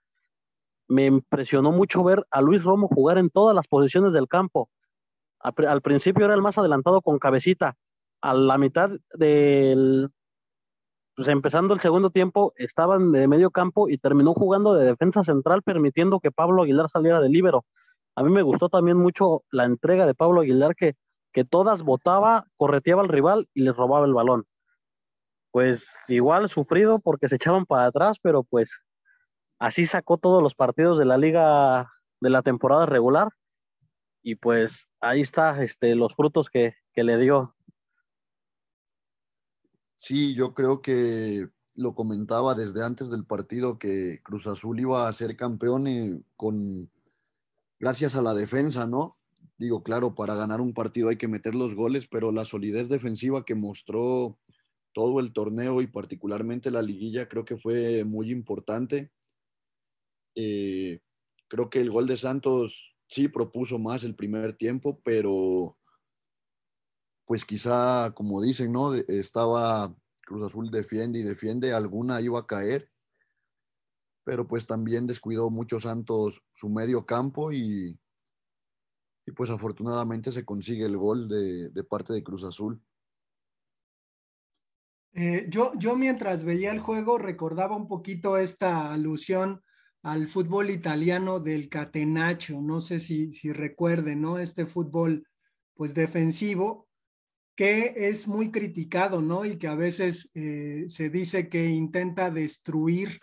Me 0.88 1.06
impresionó 1.06 1.72
mucho 1.72 2.04
ver 2.04 2.26
a 2.32 2.42
Luis 2.42 2.64
Romo 2.64 2.88
jugar 2.88 3.20
en 3.20 3.30
todas 3.30 3.56
las 3.56 3.68
posiciones 3.68 4.14
del 4.14 4.28
campo 4.28 4.70
al, 5.40 5.82
principio 5.82 6.26
era 6.26 6.34
el 6.34 6.42
más 6.42 6.58
adelantado 6.58 7.02
con 7.02 7.20
cabecita. 7.20 7.76
A 8.22 8.34
la 8.34 8.58
mitad 8.58 8.90
del, 9.14 10.10
pues 11.16 11.28
empezando 11.30 11.74
el 11.74 11.80
segundo 11.80 12.10
tiempo, 12.10 12.54
estaban 12.58 13.12
de 13.14 13.28
medio 13.28 13.50
campo 13.50 13.90
y 13.90 13.98
terminó 13.98 14.34
jugando 14.34 14.74
de 14.74 14.86
defensa 14.86 15.24
central, 15.24 15.64
permitiendo 15.64 16.20
que 16.20 16.32
Pablo 16.32 16.64
Aguilar 16.64 16.90
saliera 16.90 17.22
de 17.22 17.30
líbero. 17.30 17.66
A 18.16 18.24
mí 18.24 18.32
me 18.32 18.42
gustó 18.42 18.68
también 18.68 18.98
mucho 18.98 19.44
la 19.52 19.64
entrega 19.64 20.06
de 20.06 20.16
Pablo 20.16 20.42
Aguilar, 20.42 20.76
que, 20.76 20.96
que 21.32 21.46
todas 21.46 21.84
botaba, 21.84 22.46
correteaba 22.58 23.02
al 23.02 23.10
rival 23.10 23.48
y 23.54 23.62
les 23.62 23.76
robaba 23.76 24.06
el 24.06 24.14
balón. 24.14 24.46
Pues 25.52 25.88
igual 26.08 26.50
sufrido 26.50 27.00
porque 27.00 27.30
se 27.30 27.36
echaban 27.36 27.66
para 27.66 27.88
atrás, 27.88 28.18
pero 28.22 28.44
pues 28.44 28.82
así 29.60 29.86
sacó 29.86 30.18
todos 30.18 30.44
los 30.44 30.56
partidos 30.56 30.98
de 30.98 31.06
la 31.06 31.18
liga 31.18 31.92
de 32.22 32.30
la 32.30 32.42
temporada 32.42 32.86
regular 32.86 33.30
y 34.22 34.36
pues 34.36 34.90
ahí 35.00 35.22
está 35.22 35.64
este, 35.64 35.96
los 35.96 36.16
frutos 36.16 36.50
que, 36.50 36.76
le 36.96 37.18
dio. 37.18 37.56
Sí, 39.96 40.36
yo 40.36 40.54
creo 40.54 40.82
que 40.82 41.48
lo 41.76 41.96
comentaba 41.96 42.56
desde 42.56 42.84
antes 42.84 43.10
del 43.10 43.24
partido 43.24 43.80
que 43.80 44.20
Cruz 44.22 44.48
Azul 44.48 44.82
iba 44.82 45.08
a 45.08 45.14
ser 45.14 45.38
campeón 45.38 45.88
eh, 45.88 46.22
con 46.36 46.92
gracias 47.80 48.18
a 48.18 48.22
la 48.22 48.34
defensa, 48.34 48.86
¿no? 48.86 49.19
Digo, 49.60 49.84
claro, 49.84 50.16
para 50.16 50.36
ganar 50.36 50.62
un 50.62 50.74
partido 50.74 51.10
hay 51.10 51.18
que 51.18 51.28
meter 51.28 51.54
los 51.54 51.76
goles, 51.76 52.08
pero 52.08 52.32
la 52.32 52.46
solidez 52.46 52.88
defensiva 52.88 53.44
que 53.44 53.56
mostró 53.56 54.40
todo 54.94 55.20
el 55.20 55.34
torneo 55.34 55.82
y 55.82 55.88
particularmente 55.88 56.72
la 56.72 56.82
liguilla 56.82 57.28
creo 57.28 57.44
que 57.44 57.58
fue 57.58 58.06
muy 58.06 58.32
importante. 58.32 59.12
Eh, 60.34 61.02
creo 61.50 61.70
que 61.70 61.82
el 61.82 61.92
gol 61.92 62.08
de 62.08 62.16
Santos 62.16 62.96
sí 63.10 63.28
propuso 63.28 63.78
más 63.80 64.06
el 64.06 64.16
primer 64.16 64.56
tiempo, 64.56 65.02
pero 65.04 65.78
pues 67.26 67.44
quizá, 67.44 68.14
como 68.16 68.42
dicen, 68.42 68.72
¿no? 68.72 68.96
Estaba 68.96 69.94
Cruz 70.26 70.46
Azul 70.46 70.72
defiende 70.72 71.20
y 71.20 71.24
defiende, 71.24 71.74
alguna 71.74 72.22
iba 72.22 72.40
a 72.40 72.48
caer, 72.48 72.90
pero 74.24 74.48
pues 74.48 74.66
también 74.66 75.06
descuidó 75.06 75.50
mucho 75.50 75.82
Santos 75.82 76.42
su 76.54 76.70
medio 76.70 77.06
campo 77.06 77.52
y, 77.52 78.00
y 79.30 79.32
pues 79.32 79.52
afortunadamente 79.52 80.32
se 80.32 80.44
consigue 80.44 80.86
el 80.86 80.98
gol 80.98 81.30
de, 81.30 81.84
parte 81.84 82.14
de 82.14 82.24
Cruz 82.24 82.44
Azul. 82.44 82.82
Eh, 85.14 85.46
yo, 85.50 85.74
yo 85.78 85.96
mientras 85.96 86.44
veía 86.44 86.72
el 86.72 86.80
juego 86.80 87.20
recordaba 87.20 87.76
un 87.76 87.88
poquito 87.88 88.38
esta 88.38 88.92
alusión 88.92 89.62
al 90.02 90.28
fútbol 90.28 90.72
italiano 90.72 91.40
del 91.40 91.70
catenaccio, 91.70 92.60
no 92.60 92.82
sé 92.82 93.00
si, 93.00 93.32
si 93.32 93.52
recuerden, 93.52 94.22
¿no? 94.22 94.40
Este 94.40 94.66
fútbol 94.66 95.28
pues 95.76 95.94
defensivo 95.94 96.88
que 97.56 97.94
es 98.10 98.28
muy 98.28 98.52
criticado, 98.52 99.22
¿no? 99.22 99.46
Y 99.46 99.58
que 99.58 99.68
a 99.68 99.76
veces 99.76 100.32
eh, 100.34 100.86
se 100.88 101.10
dice 101.10 101.50
que 101.50 101.66
intenta 101.66 102.32
destruir 102.32 103.20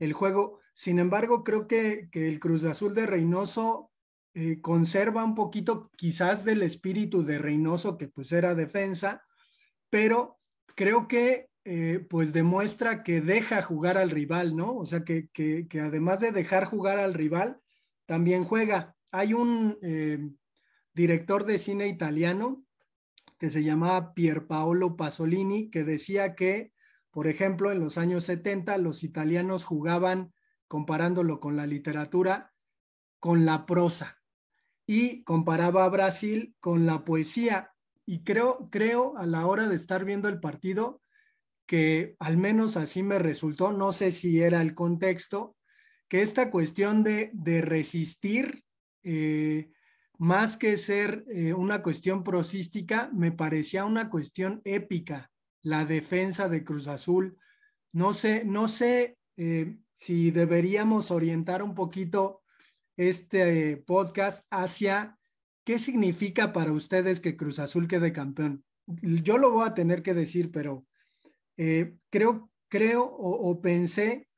el 0.00 0.12
juego. 0.12 0.58
Sin 0.74 0.98
embargo, 0.98 1.44
creo 1.44 1.66
que, 1.66 2.08
el 2.12 2.40
Cruz 2.40 2.64
Azul 2.64 2.94
de 2.94 3.06
Reynoso 3.06 3.92
eh, 4.38 4.60
conserva 4.60 5.24
un 5.24 5.34
poquito 5.34 5.90
quizás 5.96 6.44
del 6.44 6.62
espíritu 6.62 7.24
de 7.24 7.38
Reynoso, 7.38 7.96
que 7.96 8.08
pues 8.08 8.32
era 8.32 8.54
defensa, 8.54 9.24
pero 9.88 10.38
creo 10.74 11.08
que 11.08 11.48
eh, 11.64 12.04
pues 12.10 12.34
demuestra 12.34 13.02
que 13.02 13.22
deja 13.22 13.62
jugar 13.62 13.96
al 13.96 14.10
rival, 14.10 14.54
¿no? 14.54 14.76
O 14.76 14.84
sea, 14.84 15.04
que, 15.04 15.30
además 15.80 16.20
de 16.20 16.32
dejar 16.32 16.66
jugar 16.66 16.98
al 16.98 17.14
rival, 17.14 17.62
también 18.04 18.44
juega. 18.44 18.94
Hay 19.10 19.32
un 19.32 19.78
eh, 19.80 20.18
director 20.92 21.46
de 21.46 21.58
cine 21.58 21.88
italiano 21.88 22.62
que 23.38 23.48
se 23.48 23.64
llamaba 23.64 24.12
Pierpaolo 24.12 24.96
Pasolini, 24.96 25.70
que 25.70 25.82
decía 25.82 26.34
que, 26.34 26.72
por 27.10 27.26
ejemplo, 27.26 27.72
en 27.72 27.80
los 27.80 27.96
años 27.96 28.24
70 28.24 28.76
los 28.76 29.02
italianos 29.02 29.64
jugaban 29.64 30.34
comparándolo 30.68 31.40
con 31.40 31.56
la 31.56 31.66
literatura, 31.66 32.52
con 33.18 33.46
la 33.46 33.64
prosa. 33.64 34.15
Y 34.86 35.24
comparaba 35.24 35.84
a 35.84 35.88
Brasil 35.88 36.54
con 36.60 36.86
la 36.86 37.04
poesía. 37.04 37.72
Y 38.04 38.22
creo, 38.22 38.68
creo 38.70 39.16
a 39.16 39.26
la 39.26 39.46
hora 39.46 39.68
de 39.68 39.74
estar 39.74 40.04
viendo 40.04 40.28
el 40.28 40.40
partido, 40.40 41.00
que 41.66 42.14
al 42.20 42.36
menos 42.36 42.76
así 42.76 43.02
me 43.02 43.18
resultó, 43.18 43.72
no 43.72 43.92
sé 43.92 44.12
si 44.12 44.40
era 44.40 44.62
el 44.62 44.74
contexto, 44.74 45.56
que 46.08 46.22
esta 46.22 46.50
cuestión 46.50 47.02
de, 47.02 47.32
resistir, 47.62 48.62
eh, 49.02 49.72
más 50.18 50.56
que 50.56 50.76
ser 50.76 51.24
eh, 51.28 51.52
una 51.52 51.82
cuestión 51.82 52.22
prosística, 52.22 53.10
me 53.12 53.32
parecía 53.32 53.84
una 53.84 54.08
cuestión 54.08 54.62
épica, 54.64 55.30
la 55.62 55.84
defensa 55.84 56.48
de 56.48 56.64
Cruz 56.64 56.86
Azul. 56.86 57.36
No 57.92 58.14
sé, 58.14 58.44
no 58.44 58.68
sé 58.68 59.18
eh, 59.36 59.76
si 59.92 60.30
deberíamos 60.30 61.10
orientar 61.10 61.62
un 61.62 61.74
poquito 61.74 62.42
este 62.96 63.76
podcast 63.78 64.46
hacia 64.50 65.18
qué 65.64 65.78
significa 65.78 66.52
para 66.52 66.72
ustedes 66.72 67.20
que 67.20 67.36
Cruz 67.36 67.58
Azul 67.58 67.88
quede 67.88 68.12
campeón. 68.12 68.64
Yo 68.86 69.36
lo 69.36 69.50
voy 69.50 69.66
a 69.66 69.74
tener 69.74 70.02
que 70.02 70.14
decir, 70.14 70.50
pero 70.52 70.86
eh, 71.56 71.96
creo, 72.10 72.50
creo 72.68 73.04
o, 73.04 73.60
pensé 73.60 74.28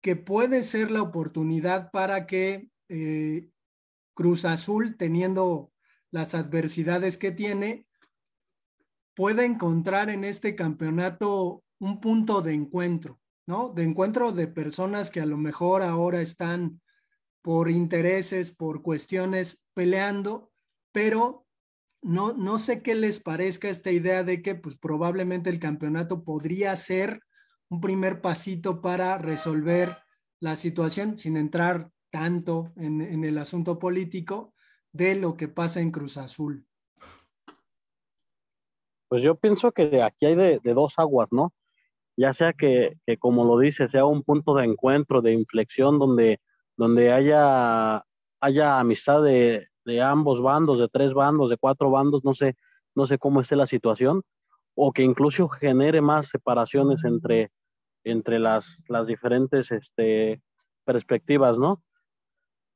que 0.00 0.16
puede 0.16 0.62
ser 0.62 0.90
la 0.90 1.02
oportunidad 1.02 1.90
para 1.90 2.26
que 2.26 2.70
eh, 2.88 3.48
Cruz 4.14 4.44
Azul, 4.44 4.96
teniendo 4.96 5.72
las 6.10 6.34
adversidades 6.34 7.16
que 7.16 7.32
tiene, 7.32 7.86
pueda 9.14 9.44
encontrar 9.44 10.10
en 10.10 10.24
este 10.24 10.54
campeonato 10.54 11.64
un 11.78 12.00
punto 12.00 12.42
de 12.42 12.54
encuentro, 12.54 13.20
¿no? 13.46 13.68
De 13.68 13.82
encuentro 13.82 14.32
de 14.32 14.46
personas 14.46 15.10
que 15.10 15.20
a 15.20 15.26
lo 15.26 15.36
mejor 15.36 15.82
ahora 15.82 16.20
están 16.20 16.80
por 17.42 17.70
intereses, 17.70 18.52
por 18.52 18.82
cuestiones 18.82 19.66
peleando, 19.74 20.50
pero 20.92 21.46
no, 22.00 22.32
no 22.32 22.58
sé 22.58 22.82
qué 22.82 22.94
les 22.94 23.18
parezca 23.18 23.68
esta 23.68 23.90
idea 23.90 24.24
de 24.24 24.42
que 24.42 24.54
pues 24.54 24.76
probablemente 24.76 25.50
el 25.50 25.58
campeonato 25.58 26.24
podría 26.24 26.74
ser 26.76 27.20
un 27.68 27.80
primer 27.80 28.20
pasito 28.20 28.80
para 28.80 29.18
resolver 29.18 29.96
la 30.40 30.56
situación 30.56 31.16
sin 31.16 31.36
entrar 31.36 31.90
tanto 32.10 32.70
en, 32.76 33.24
el 33.24 33.38
asunto 33.38 33.78
político 33.78 34.52
de 34.92 35.14
lo 35.14 35.36
que 35.36 35.48
pasa 35.48 35.80
en 35.80 35.90
Cruz 35.90 36.18
Azul. 36.18 36.66
Pues 39.08 39.22
yo 39.22 39.36
pienso 39.36 39.72
que 39.72 40.02
aquí 40.02 40.26
hay 40.26 40.34
de, 40.34 40.60
dos 40.74 40.98
aguas, 40.98 41.32
¿no? 41.32 41.54
Ya 42.16 42.34
sea 42.34 42.52
que, 42.52 42.98
como 43.18 43.44
lo 43.44 43.58
dice, 43.58 43.88
sea 43.88 44.04
un 44.04 44.22
punto 44.22 44.54
de 44.54 44.66
encuentro, 44.66 45.22
de 45.22 45.32
inflexión, 45.32 45.98
donde, 45.98 46.40
donde 46.76 47.12
haya, 47.12 48.04
haya 48.40 48.78
amistad 48.78 49.22
de, 49.22 49.68
de 49.84 50.00
ambos 50.00 50.42
bandos, 50.42 50.78
de 50.78 50.88
tres 50.88 51.14
bandos, 51.14 51.50
de 51.50 51.56
cuatro 51.56 51.90
bandos, 51.90 52.24
no 52.24 52.34
sé, 52.34 52.56
no 52.94 53.06
sé 53.06 53.18
cómo 53.18 53.40
esté 53.40 53.56
la 53.56 53.66
situación, 53.66 54.22
o 54.74 54.92
que 54.92 55.02
incluso 55.02 55.48
genere 55.48 56.00
más 56.00 56.28
separaciones 56.28 57.04
entre, 57.04 57.50
entre 58.04 58.38
las, 58.38 58.78
las 58.88 59.06
diferentes 59.06 59.70
este, 59.70 60.40
perspectivas, 60.84 61.58
¿no? 61.58 61.82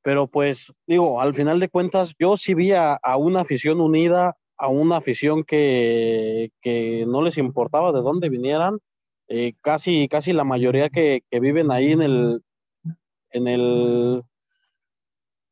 Pero 0.03 0.27
pues 0.27 0.73
digo, 0.85 1.19
al 1.19 1.33
final 1.33 1.59
de 1.59 1.69
cuentas, 1.69 2.15
yo 2.19 2.37
sí 2.37 2.53
vi 2.53 2.71
a, 2.73 2.99
una 3.17 3.41
afición 3.41 3.81
unida, 3.81 4.37
a 4.57 4.67
una 4.69 4.97
afición 4.97 5.43
que, 5.43 6.51
que, 6.61 7.05
no 7.07 7.21
les 7.21 7.37
importaba 7.37 7.91
de 7.91 8.01
dónde 8.01 8.29
vinieran, 8.29 8.79
eh, 9.27 9.53
casi, 9.61 10.07
casi 10.07 10.31
la 10.31 10.45
mayoría 10.45 10.89
que, 10.89 11.23
que 11.29 11.39
viven 11.39 11.71
ahí 11.71 11.91
en 11.91 12.01
el, 12.01 12.41
en 13.31 13.47
el 13.47 14.23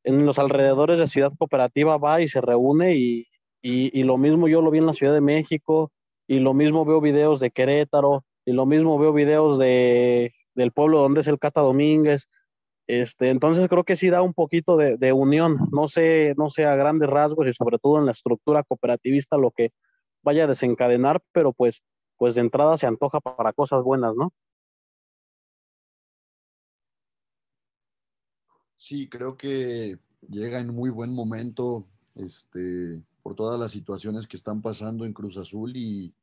en 0.04 0.26
los 0.26 0.38
alrededores 0.38 1.00
de 1.00 1.08
Ciudad 1.08 1.34
Cooperativa 1.38 1.98
va 1.98 2.22
y 2.22 2.28
se 2.28 2.40
reúne 2.40 2.96
y, 2.96 3.28
y, 3.62 4.04
lo 4.04 4.18
mismo 4.20 4.48
yo 4.48 4.62
lo 4.62 4.70
vi 4.70 4.78
en 4.78 4.86
la 4.86 4.94
Ciudad 4.94 5.14
de 5.14 5.22
México 5.22 5.92
y 6.28 6.40
lo 6.40 6.54
mismo 6.54 6.86
veo 6.86 7.02
videos 7.02 7.40
de 7.40 7.50
Querétaro 7.50 8.24
y 8.46 8.52
lo 8.52 8.68
mismo 8.68 9.00
veo 9.00 9.12
videos 9.14 9.58
de, 9.58 10.32
del 10.54 10.72
pueblo 10.72 11.00
donde 11.00 11.22
es 11.22 11.28
el 11.28 11.40
Cata 11.40 11.62
Domínguez. 11.62 12.30
Este, 12.88 13.32
entonces 13.32 13.68
creo 13.68 13.84
que 13.84 13.96
sí 13.96 14.12
da 14.12 14.22
un 14.22 14.36
poquito 14.36 14.78
de, 14.78 14.98
de, 14.98 15.12
unión, 15.12 15.58
no 15.72 15.88
sé, 15.88 16.36
no 16.38 16.46
a 16.46 16.76
grandes 16.76 17.10
rasgos 17.10 17.48
y 17.48 17.54
sobre 17.54 17.80
todo 17.80 17.98
en 17.98 18.06
la 18.06 18.12
estructura 18.12 18.62
cooperativista 18.62 19.38
lo 19.38 19.50
que 19.50 19.72
vaya 20.22 20.44
a 20.44 20.48
desencadenar, 20.48 21.20
pero 21.32 21.52
pues, 21.52 21.82
pues 22.18 22.36
de 22.36 22.42
entrada 22.42 22.78
se 22.78 22.86
antoja 22.86 23.20
para 23.20 23.54
cosas 23.54 23.82
buenas, 23.82 24.14
¿no? 24.16 24.32
Sí, 28.88 29.10
creo 29.10 29.36
que 29.36 29.98
llega 30.30 30.60
en 30.60 30.72
muy 30.72 30.92
buen 30.92 31.12
momento 31.12 31.88
este, 32.14 33.04
por 33.24 33.34
todas 33.34 33.60
las 33.60 33.72
situaciones 33.72 34.28
que 34.28 34.38
están 34.38 34.62
pasando 34.62 35.06
en 35.06 35.14
Cruz 35.14 35.38
Azul 35.38 35.76
y, 35.76 36.14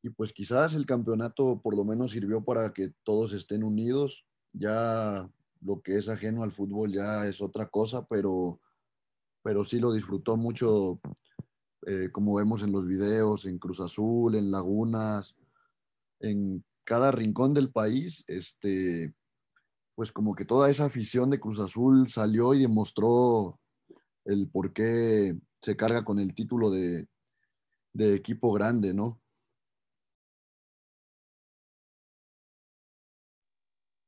y 0.00 0.10
pues 0.10 0.32
quizás 0.32 0.74
el 0.74 0.86
campeonato 0.86 1.60
por 1.60 1.74
lo 1.74 1.82
menos 1.82 2.12
sirvió 2.12 2.44
para 2.44 2.72
que 2.72 2.92
todos 3.02 3.32
estén 3.32 3.64
unidos. 3.64 4.24
Ya 4.52 5.28
lo 5.60 5.82
que 5.82 5.96
es 5.96 6.08
ajeno 6.08 6.44
al 6.44 6.52
fútbol 6.52 6.92
ya 6.92 7.26
es 7.26 7.40
otra 7.40 7.66
cosa, 7.66 8.06
pero, 8.06 8.60
pero 9.42 9.64
sí 9.64 9.80
lo 9.80 9.92
disfrutó 9.92 10.36
mucho, 10.36 11.00
eh, 11.84 12.10
como 12.12 12.34
vemos 12.34 12.62
en 12.62 12.70
los 12.70 12.86
videos, 12.86 13.44
en 13.44 13.58
Cruz 13.58 13.80
Azul, 13.80 14.36
en 14.36 14.52
Lagunas, 14.52 15.34
en 16.20 16.62
cada 16.84 17.10
rincón 17.10 17.54
del 17.54 17.72
país. 17.72 18.22
Este, 18.28 19.12
pues 19.96 20.12
como 20.12 20.34
que 20.34 20.44
toda 20.44 20.70
esa 20.70 20.84
afición 20.84 21.30
de 21.30 21.40
Cruz 21.40 21.58
Azul 21.58 22.08
salió 22.08 22.54
y 22.54 22.60
demostró 22.60 23.58
el 24.26 24.48
por 24.48 24.72
qué 24.72 25.34
se 25.62 25.74
carga 25.74 26.04
con 26.04 26.20
el 26.20 26.34
título 26.34 26.70
de, 26.70 27.08
equipo 27.94 28.52
grande, 28.52 28.92
¿no? 28.92 29.18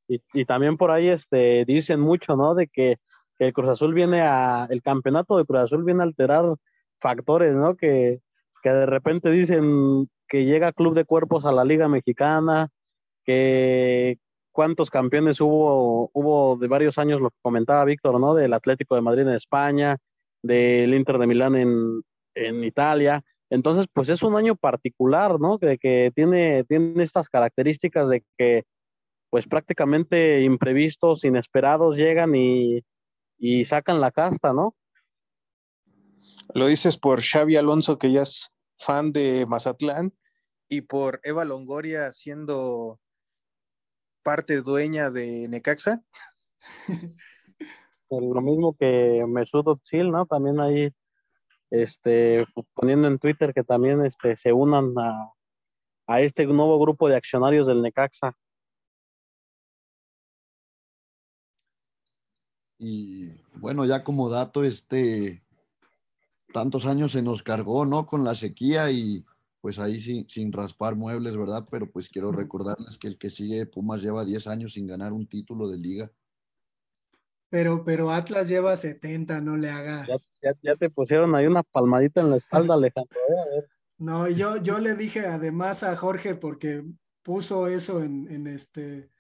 Y, 0.07 0.45
también 0.45 0.77
por 0.77 0.91
ahí 0.91 1.09
este, 1.09 1.65
dicen 1.67 2.01
mucho, 2.01 2.37
¿no? 2.37 2.55
De 2.55 2.69
que, 2.69 2.99
el 3.39 3.53
Cruz 3.53 3.69
Azul 3.69 3.95
viene 3.95 4.21
a, 4.23 4.67
el 4.69 4.83
campeonato 4.83 5.39
de 5.39 5.45
Cruz 5.45 5.61
Azul 5.61 5.85
viene 5.85 6.01
a 6.01 6.05
alterar 6.07 6.57
factores, 7.01 7.55
¿no? 7.55 7.77
Que, 7.77 8.21
que 8.63 8.71
de 8.71 8.87
repente 8.87 9.31
dicen 9.31 10.11
que 10.29 10.45
llega 10.45 10.73
Club 10.73 10.95
de 10.95 11.05
Cuerpos 11.05 11.47
a 11.47 11.53
la 11.53 11.65
Liga 11.65 11.89
Mexicana, 11.89 12.69
que, 13.25 14.19
cuántos 14.59 14.91
campeones 14.91 15.41
hubo, 15.41 16.11
hubo 16.13 16.57
de 16.57 16.67
varios 16.67 16.99
años, 16.99 17.21
lo 17.21 17.31
que 17.31 17.37
comentaba 17.43 17.85
Víctor, 17.85 18.19
¿no? 18.19 18.35
Del 18.35 18.53
Atlético 18.53 18.97
de 18.97 19.03
Madrid 19.03 19.23
en 19.23 19.35
España, 19.35 19.99
del 20.43 20.95
Inter 20.95 21.17
de 21.19 21.29
Milán 21.29 21.55
en, 21.55 22.03
en 22.35 22.65
Italia. 22.65 23.23
Entonces, 23.51 23.87
pues 23.93 24.09
es 24.09 24.21
un 24.25 24.35
año 24.35 24.57
particular, 24.57 25.39
¿no? 25.39 25.59
De 25.59 25.79
que 25.79 26.11
tiene, 26.13 26.65
tiene 26.65 27.01
estas 27.05 27.29
características 27.29 28.09
de 28.09 28.25
que, 28.37 28.65
pues 29.31 29.47
prácticamente 29.47 30.43
imprevistos, 30.43 31.23
inesperados, 31.23 31.97
llegan 31.97 32.35
y, 32.35 32.83
y 33.39 33.65
sacan 33.65 34.01
la 34.01 34.11
casta, 34.11 34.53
¿no? 34.53 34.75
Lo 36.53 36.67
dices 36.67 36.99
por 36.99 37.23
Xavi 37.23 37.55
Alonso, 37.55 37.97
que 37.97 38.11
ya 38.11 38.23
es 38.23 38.51
fan 38.77 39.13
de 39.13 39.47
Mazatlán, 39.47 40.15
y 40.69 40.81
por 40.81 41.21
Eva 41.23 41.45
Longoria 41.45 42.11
siendo 42.13 42.99
parte 44.29 44.61
dueña 44.61 45.09
de 45.11 45.49
Necaxa. 45.49 46.03
Pues 48.11 48.25
lo 48.25 48.41
mismo 48.41 48.75
que 48.75 49.23
Mesut 49.29 49.67
Özil, 49.67 50.11
¿no? 50.11 50.25
También 50.25 50.61
ahí 50.61 50.91
este, 51.71 52.47
poniendo 52.73 53.07
en 53.07 53.19
Twitter 53.19 53.53
que 53.53 53.63
también 53.63 54.03
este, 54.03 54.35
se 54.35 54.51
unan 54.51 54.95
a, 54.99 55.31
a 56.07 56.21
este 56.23 56.47
nuevo 56.47 56.79
grupo 56.79 57.07
de 57.07 57.17
accionarios 57.17 57.67
del 57.67 57.83
Necaxa. 57.83 58.35
Y 62.79 63.31
bueno, 63.55 63.85
ya 63.85 64.03
como 64.03 64.31
dato, 64.31 64.65
este, 64.65 65.43
tantos 66.55 66.87
años 66.87 67.13
se 67.13 67.21
nos 67.21 67.43
cargó, 67.43 67.85
¿no? 67.85 68.07
Con 68.07 68.25
la 68.25 68.35
sequía 68.35 68.91
y 68.91 69.23
pues 69.61 69.79
ahí 69.79 70.01
sin, 70.01 70.29
sin 70.29 70.53
raspar 70.53 70.95
muebles, 70.95 71.37
¿verdad? 71.37 71.67
Pero 71.71 71.91
pues 71.91 72.09
quiero 72.09 72.33
recordarles 72.33 72.99
que 72.99 73.09
el 73.09 73.19
que 73.19 73.31
sigue 73.31 73.67
Pumas 73.67 74.03
lleva 74.03 74.25
10 74.25 74.47
años 74.47 74.73
sin 74.75 74.87
ganar 74.87 75.13
un 75.13 75.27
título 75.27 75.69
de 75.69 75.79
liga. 75.79 76.13
Pero, 77.51 77.83
pero 77.85 78.11
Atlas 78.11 78.49
lleva 78.49 78.77
70, 78.77 79.41
no 79.41 79.57
le 79.57 79.71
hagas. 79.71 80.31
Ya, 80.63 80.77
te 80.77 80.91
pusieron 80.91 81.35
ahí 81.35 81.47
una 81.47 81.63
palmadita 81.63 82.21
en 82.21 82.31
la 82.31 82.37
espalda, 82.37 82.75
Alejandro. 82.75 83.19
¿eh? 83.57 83.65
No, 83.99 84.29
yo, 84.29 84.59
yo 84.59 84.79
le 84.79 84.95
dije 84.95 85.27
además 85.27 85.83
a 85.83 85.97
Jorge 85.97 86.35
porque 86.35 86.85
puso 87.23 87.67
eso 87.67 88.03
en, 88.03 88.31
en, 88.31 88.47
este 88.47 89.11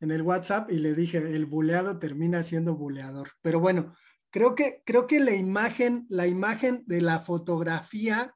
en 0.00 0.10
el 0.10 0.22
WhatsApp 0.22 0.70
y 0.70 0.78
le 0.78 0.94
dije, 0.94 1.18
el 1.18 1.46
buleado 1.46 1.98
termina 1.98 2.42
siendo 2.42 2.76
buleador. 2.76 3.30
Pero 3.42 3.60
bueno, 3.60 3.94
creo 4.30 4.54
que, 4.54 4.82
creo 4.84 5.06
que 5.06 5.20
la 5.20 5.34
imagen, 5.34 6.06
la 6.08 6.26
imagen 6.26 6.84
de 6.86 7.00
la 7.00 7.20
fotografía 7.20 8.34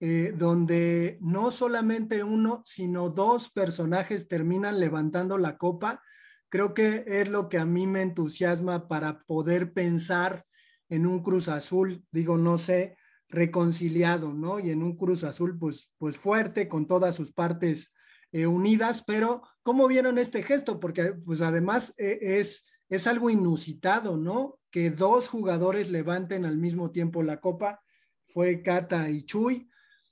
eh, 0.00 0.32
donde 0.36 1.18
no 1.20 1.50
solamente 1.50 2.22
uno, 2.22 2.62
sino 2.64 3.10
dos 3.10 3.50
personajes 3.50 4.28
terminan 4.28 4.78
levantando 4.78 5.38
la 5.38 5.56
copa, 5.58 6.02
creo 6.48 6.74
que 6.74 7.04
es 7.06 7.28
lo 7.28 7.48
que 7.48 7.58
a 7.58 7.64
mí 7.64 7.86
me 7.86 8.02
entusiasma 8.02 8.88
para 8.88 9.20
poder 9.24 9.72
pensar 9.72 10.44
en 10.88 11.06
un 11.06 11.22
Cruz 11.22 11.48
Azul, 11.48 12.04
digo, 12.10 12.38
no 12.38 12.58
sé, 12.58 12.96
reconciliado, 13.28 14.32
¿no? 14.32 14.58
Y 14.58 14.70
en 14.70 14.82
un 14.82 14.96
Cruz 14.96 15.24
Azul, 15.24 15.58
pues, 15.58 15.92
pues 15.98 16.16
fuerte, 16.16 16.68
con 16.68 16.86
todas 16.86 17.14
sus 17.14 17.32
partes 17.32 17.94
eh, 18.32 18.46
unidas, 18.46 19.02
pero 19.06 19.42
¿cómo 19.62 19.88
vieron 19.88 20.18
este 20.18 20.42
gesto? 20.42 20.80
Porque 20.80 21.12
pues 21.12 21.40
además 21.40 21.94
eh, 21.98 22.18
es, 22.20 22.66
es 22.88 23.06
algo 23.06 23.30
inusitado, 23.30 24.16
¿no? 24.16 24.58
Que 24.70 24.90
dos 24.90 25.28
jugadores 25.28 25.90
levanten 25.90 26.44
al 26.44 26.56
mismo 26.56 26.90
tiempo 26.90 27.22
la 27.22 27.40
copa, 27.40 27.82
fue 28.26 28.62
Cata 28.62 29.08
y 29.10 29.24
Chuy. 29.24 29.68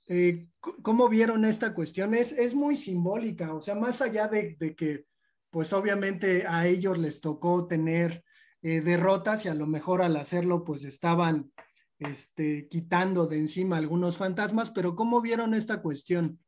Eh, 0.07 0.47
¿Cómo 0.59 1.09
vieron 1.09 1.45
esta 1.45 1.73
cuestión? 1.73 2.13
Es, 2.13 2.31
es 2.31 2.55
muy 2.55 2.75
simbólica, 2.75 3.53
o 3.53 3.61
sea, 3.61 3.75
más 3.75 4.01
allá 4.01 4.27
de, 4.27 4.55
de 4.59 4.75
que, 4.75 5.05
pues 5.49 5.73
obviamente 5.73 6.45
a 6.47 6.67
ellos 6.67 6.97
les 6.97 7.21
tocó 7.21 7.67
tener 7.67 8.23
derrotas 8.61 9.45
y 9.45 9.49
a 9.49 9.53
lo 9.53 9.65
mejor 9.65 10.01
al 10.01 10.17
hacerlo, 10.17 10.65
pues 10.65 10.83
estaban 10.83 11.51
este, 11.99 12.67
quitando 12.67 13.25
de 13.25 13.37
encima 13.37 13.77
algunos 13.77 14.17
fantasmas, 14.17 14.69
pero 14.69 14.95
¿cómo 14.95 15.21
vieron 15.21 15.53
esta 15.53 15.81
cuestión? 15.81 16.39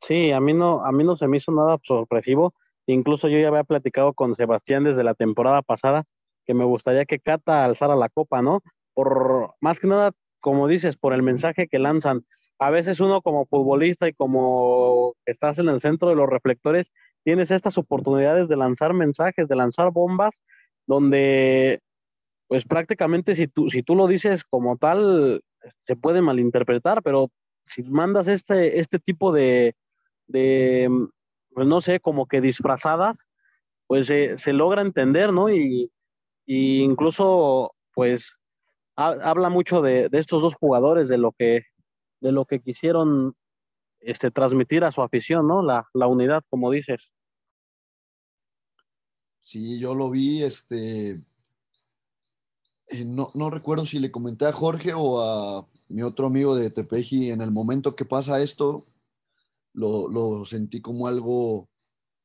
Sí, 0.00 0.30
a 0.32 0.40
mí 0.40 0.54
no, 0.54 0.84
a 0.84 0.92
mí 0.92 1.04
no 1.04 1.14
se 1.14 1.28
me 1.28 1.36
hizo 1.36 1.52
nada 1.52 1.78
sorpresivo. 1.82 2.54
Incluso 2.86 3.28
yo 3.28 3.38
ya 3.38 3.48
había 3.48 3.64
platicado 3.64 4.14
con 4.14 4.34
Sebastián 4.34 4.84
desde 4.84 5.04
la 5.04 5.14
temporada 5.14 5.62
pasada 5.62 6.04
que 6.46 6.54
me 6.54 6.64
gustaría 6.64 7.04
que 7.04 7.20
Cata 7.20 7.64
alzara 7.64 7.94
la 7.94 8.08
copa, 8.08 8.40
¿no? 8.40 8.62
Por 8.94 9.54
más 9.60 9.78
que 9.78 9.86
nada, 9.86 10.12
como 10.40 10.68
dices, 10.68 10.96
por 10.96 11.12
el 11.12 11.22
mensaje 11.22 11.68
que 11.68 11.78
lanzan. 11.78 12.24
A 12.58 12.70
veces 12.70 13.00
uno 13.00 13.22
como 13.22 13.46
futbolista 13.46 14.08
y 14.08 14.14
como 14.14 15.14
estás 15.26 15.58
en 15.58 15.68
el 15.68 15.80
centro 15.80 16.08
de 16.08 16.16
los 16.16 16.28
reflectores, 16.28 16.90
tienes 17.24 17.50
estas 17.50 17.78
oportunidades 17.78 18.48
de 18.48 18.56
lanzar 18.56 18.94
mensajes, 18.94 19.48
de 19.48 19.56
lanzar 19.56 19.92
bombas, 19.92 20.32
donde 20.86 21.80
pues 22.48 22.64
prácticamente 22.64 23.34
si 23.34 23.46
tú, 23.46 23.68
si 23.68 23.82
tú 23.82 23.94
lo 23.94 24.06
dices 24.06 24.44
como 24.44 24.78
tal, 24.78 25.42
se 25.84 25.96
puede 25.96 26.22
malinterpretar, 26.22 27.02
pero 27.02 27.30
si 27.66 27.82
mandas 27.82 28.26
este, 28.26 28.80
este 28.80 28.98
tipo 28.98 29.32
de, 29.32 29.74
pues 30.26 31.66
no 31.66 31.80
sé, 31.80 32.00
como 32.00 32.26
que 32.26 32.40
disfrazadas, 32.40 33.26
pues 33.86 34.06
se 34.06 34.52
logra 34.52 34.82
entender, 34.82 35.32
¿no? 35.32 35.50
Y, 35.50 35.90
incluso, 36.46 37.74
pues, 37.94 38.32
habla 38.98 39.48
mucho 39.48 39.80
de, 39.80 40.08
estos 40.12 40.42
dos 40.42 40.54
jugadores, 40.56 41.08
de 41.08 41.18
lo 41.18 41.32
que, 41.32 41.62
de 42.20 42.32
lo 42.32 42.44
que 42.46 42.60
quisieron 42.60 43.36
este, 44.00 44.30
transmitir 44.30 44.84
a 44.84 44.92
su 44.92 45.02
afición, 45.02 45.46
¿no? 45.46 45.62
La, 45.62 45.88
la 45.94 46.08
unidad, 46.08 46.42
como 46.50 46.70
dices. 46.70 47.12
Sí, 49.40 49.78
yo 49.78 49.94
lo 49.94 50.10
vi, 50.10 50.42
este, 50.42 51.12
eh, 52.88 53.04
no, 53.04 53.30
no, 53.34 53.50
recuerdo 53.50 53.86
si 53.86 54.00
le 54.00 54.10
comenté 54.10 54.46
a 54.46 54.52
Jorge 54.52 54.92
o 54.94 55.20
a 55.20 55.68
mi 55.88 56.02
otro 56.02 56.26
amigo 56.26 56.56
de 56.56 56.70
Tepeji, 56.70 57.30
en 57.30 57.40
el 57.40 57.52
momento 57.52 57.94
que 57.94 58.04
pasa 58.04 58.42
esto, 58.42 58.84
lo, 59.74 60.08
lo 60.08 60.44
sentí 60.44 60.80
como 60.80 61.06
algo, 61.06 61.68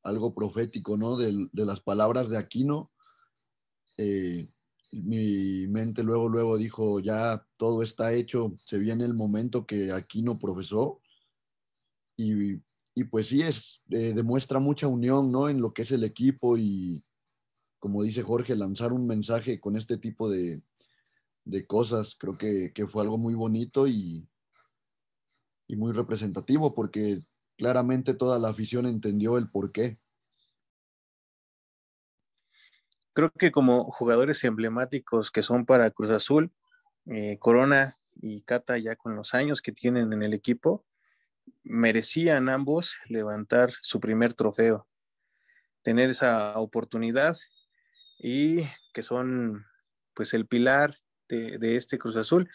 algo 0.02 0.34
profético, 0.34 0.96
¿no? 0.96 1.16
De, 1.16 1.48
de 1.52 1.64
las 1.64 1.80
palabras 1.80 2.28
de 2.28 2.36
Aquino. 2.36 2.90
Eh, 3.96 4.48
mi 4.92 5.66
mente 5.68 6.02
luego, 6.02 6.28
luego 6.28 6.56
dijo, 6.56 7.00
ya 7.00 7.44
todo 7.56 7.82
está 7.82 8.12
hecho, 8.12 8.54
se 8.64 8.78
viene 8.78 9.04
el 9.04 9.14
momento 9.14 9.66
que 9.66 9.92
Aquino 9.92 10.38
profesó. 10.38 11.00
Y, 12.16 12.54
y 12.94 13.04
pues 13.04 13.28
sí, 13.28 13.42
es, 13.42 13.82
eh, 13.90 14.12
demuestra 14.14 14.60
mucha 14.60 14.86
unión, 14.86 15.32
¿no? 15.32 15.48
En 15.48 15.60
lo 15.60 15.72
que 15.72 15.82
es 15.82 15.90
el 15.90 16.04
equipo 16.04 16.56
y, 16.56 17.02
como 17.80 18.02
dice 18.02 18.22
Jorge, 18.22 18.54
lanzar 18.54 18.92
un 18.92 19.06
mensaje 19.06 19.60
con 19.60 19.76
este 19.76 19.98
tipo 19.98 20.30
de, 20.30 20.62
cosas, 21.66 22.16
creo 22.18 22.38
que, 22.38 22.72
fue 22.88 23.02
algo 23.02 23.18
muy 23.18 23.34
bonito 23.34 23.86
y, 23.86 24.28
y 25.66 25.76
muy 25.76 25.92
representativo 25.92 26.74
porque 26.74 27.22
claramente 27.56 28.14
toda 28.14 28.38
la 28.38 28.48
afición 28.48 28.86
entendió 28.86 29.38
el 29.38 29.50
por 29.50 29.72
Creo 33.14 33.30
que 33.30 33.52
como 33.52 33.84
jugadores 33.84 34.42
emblemáticos 34.44 35.30
que 35.30 35.42
son 35.42 35.66
para 35.66 35.90
Cruz 35.90 36.10
Azul, 36.10 36.52
eh, 37.06 37.38
Corona 37.38 37.96
y 38.16 38.42
Cata 38.42 38.76
ya 38.76 38.96
con 38.96 39.14
los 39.14 39.34
años 39.34 39.62
que 39.62 39.70
tienen 39.70 40.12
en 40.12 40.22
el 40.24 40.34
equipo, 40.34 40.84
merecían 41.62 42.48
ambos 42.48 42.98
levantar 43.08 43.70
su 43.82 44.00
primer 44.00 44.34
trofeo, 44.34 44.88
tener 45.82 46.10
esa 46.10 46.58
oportunidad 46.58 47.36
y 48.18 48.64
que 48.92 49.02
son 49.02 49.64
pues 50.14 50.34
el 50.34 50.46
pilar 50.46 50.96
de, 51.28 51.76
este 51.76 51.98
Cruz 51.98 52.16
Azul. 52.16 52.48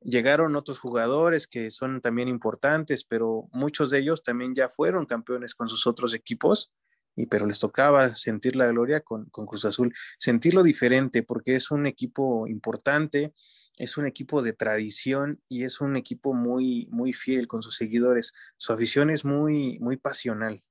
Llegaron 0.00 0.56
otros 0.56 0.78
jugadores 0.78 1.46
que 1.46 1.70
son 1.70 2.00
también 2.00 2.28
importantes, 2.28 3.04
pero 3.04 3.48
muchos 3.52 3.90
de 3.90 3.98
ellos 3.98 4.22
también 4.22 4.54
ya 4.54 4.68
fueron 4.68 5.04
campeones 5.04 5.54
con 5.54 5.68
sus 5.68 5.86
otros 5.86 6.14
equipos, 6.14 6.72
y 7.16 7.26
pero 7.26 7.46
les 7.46 7.58
tocaba 7.58 8.14
sentir 8.14 8.54
la 8.54 8.66
gloria 8.66 9.00
con, 9.00 9.24
con 9.30 9.46
Cruz 9.46 9.64
Azul, 9.64 9.92
sentirlo 10.18 10.62
diferente, 10.62 11.22
porque 11.22 11.56
es 11.56 11.70
un 11.70 11.86
equipo 11.86 12.46
importante, 12.46 13.32
es 13.78 13.96
un 13.96 14.06
equipo 14.06 14.42
de 14.42 14.52
tradición 14.52 15.40
y 15.48 15.64
es 15.64 15.80
un 15.80 15.96
equipo 15.96 16.34
muy, 16.34 16.86
muy 16.90 17.12
fiel 17.12 17.48
con 17.48 17.62
sus 17.62 17.76
seguidores. 17.76 18.32
Su 18.58 18.72
afición 18.72 19.10
es 19.10 19.24
muy, 19.24 19.78
muy 19.80 19.96
pasional. 19.96 20.62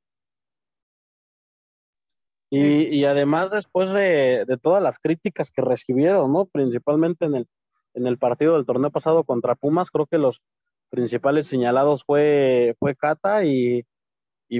Y, 2.51 3.03
además 3.03 3.51
después 3.51 3.91
de, 3.91 4.45
todas 4.61 4.81
las 4.81 4.97
críticas 4.99 5.51
que 5.51 5.61
recibieron, 5.61 6.31
¿no? 6.31 6.45
Principalmente 6.45 7.25
en 7.25 7.35
el, 7.35 7.47
en 7.95 8.07
el 8.07 8.17
partido 8.17 8.55
del 8.55 8.65
torneo 8.65 8.91
pasado 8.91 9.25
contra 9.25 9.55
Pumas, 9.55 9.91
creo 9.91 10.05
que 10.05 10.17
los 10.17 10.41
principales 10.89 11.47
señalados 11.47 12.05
fue, 12.05 12.75
fue 12.79 12.95
Cata 12.95 13.43
y, 13.43 13.85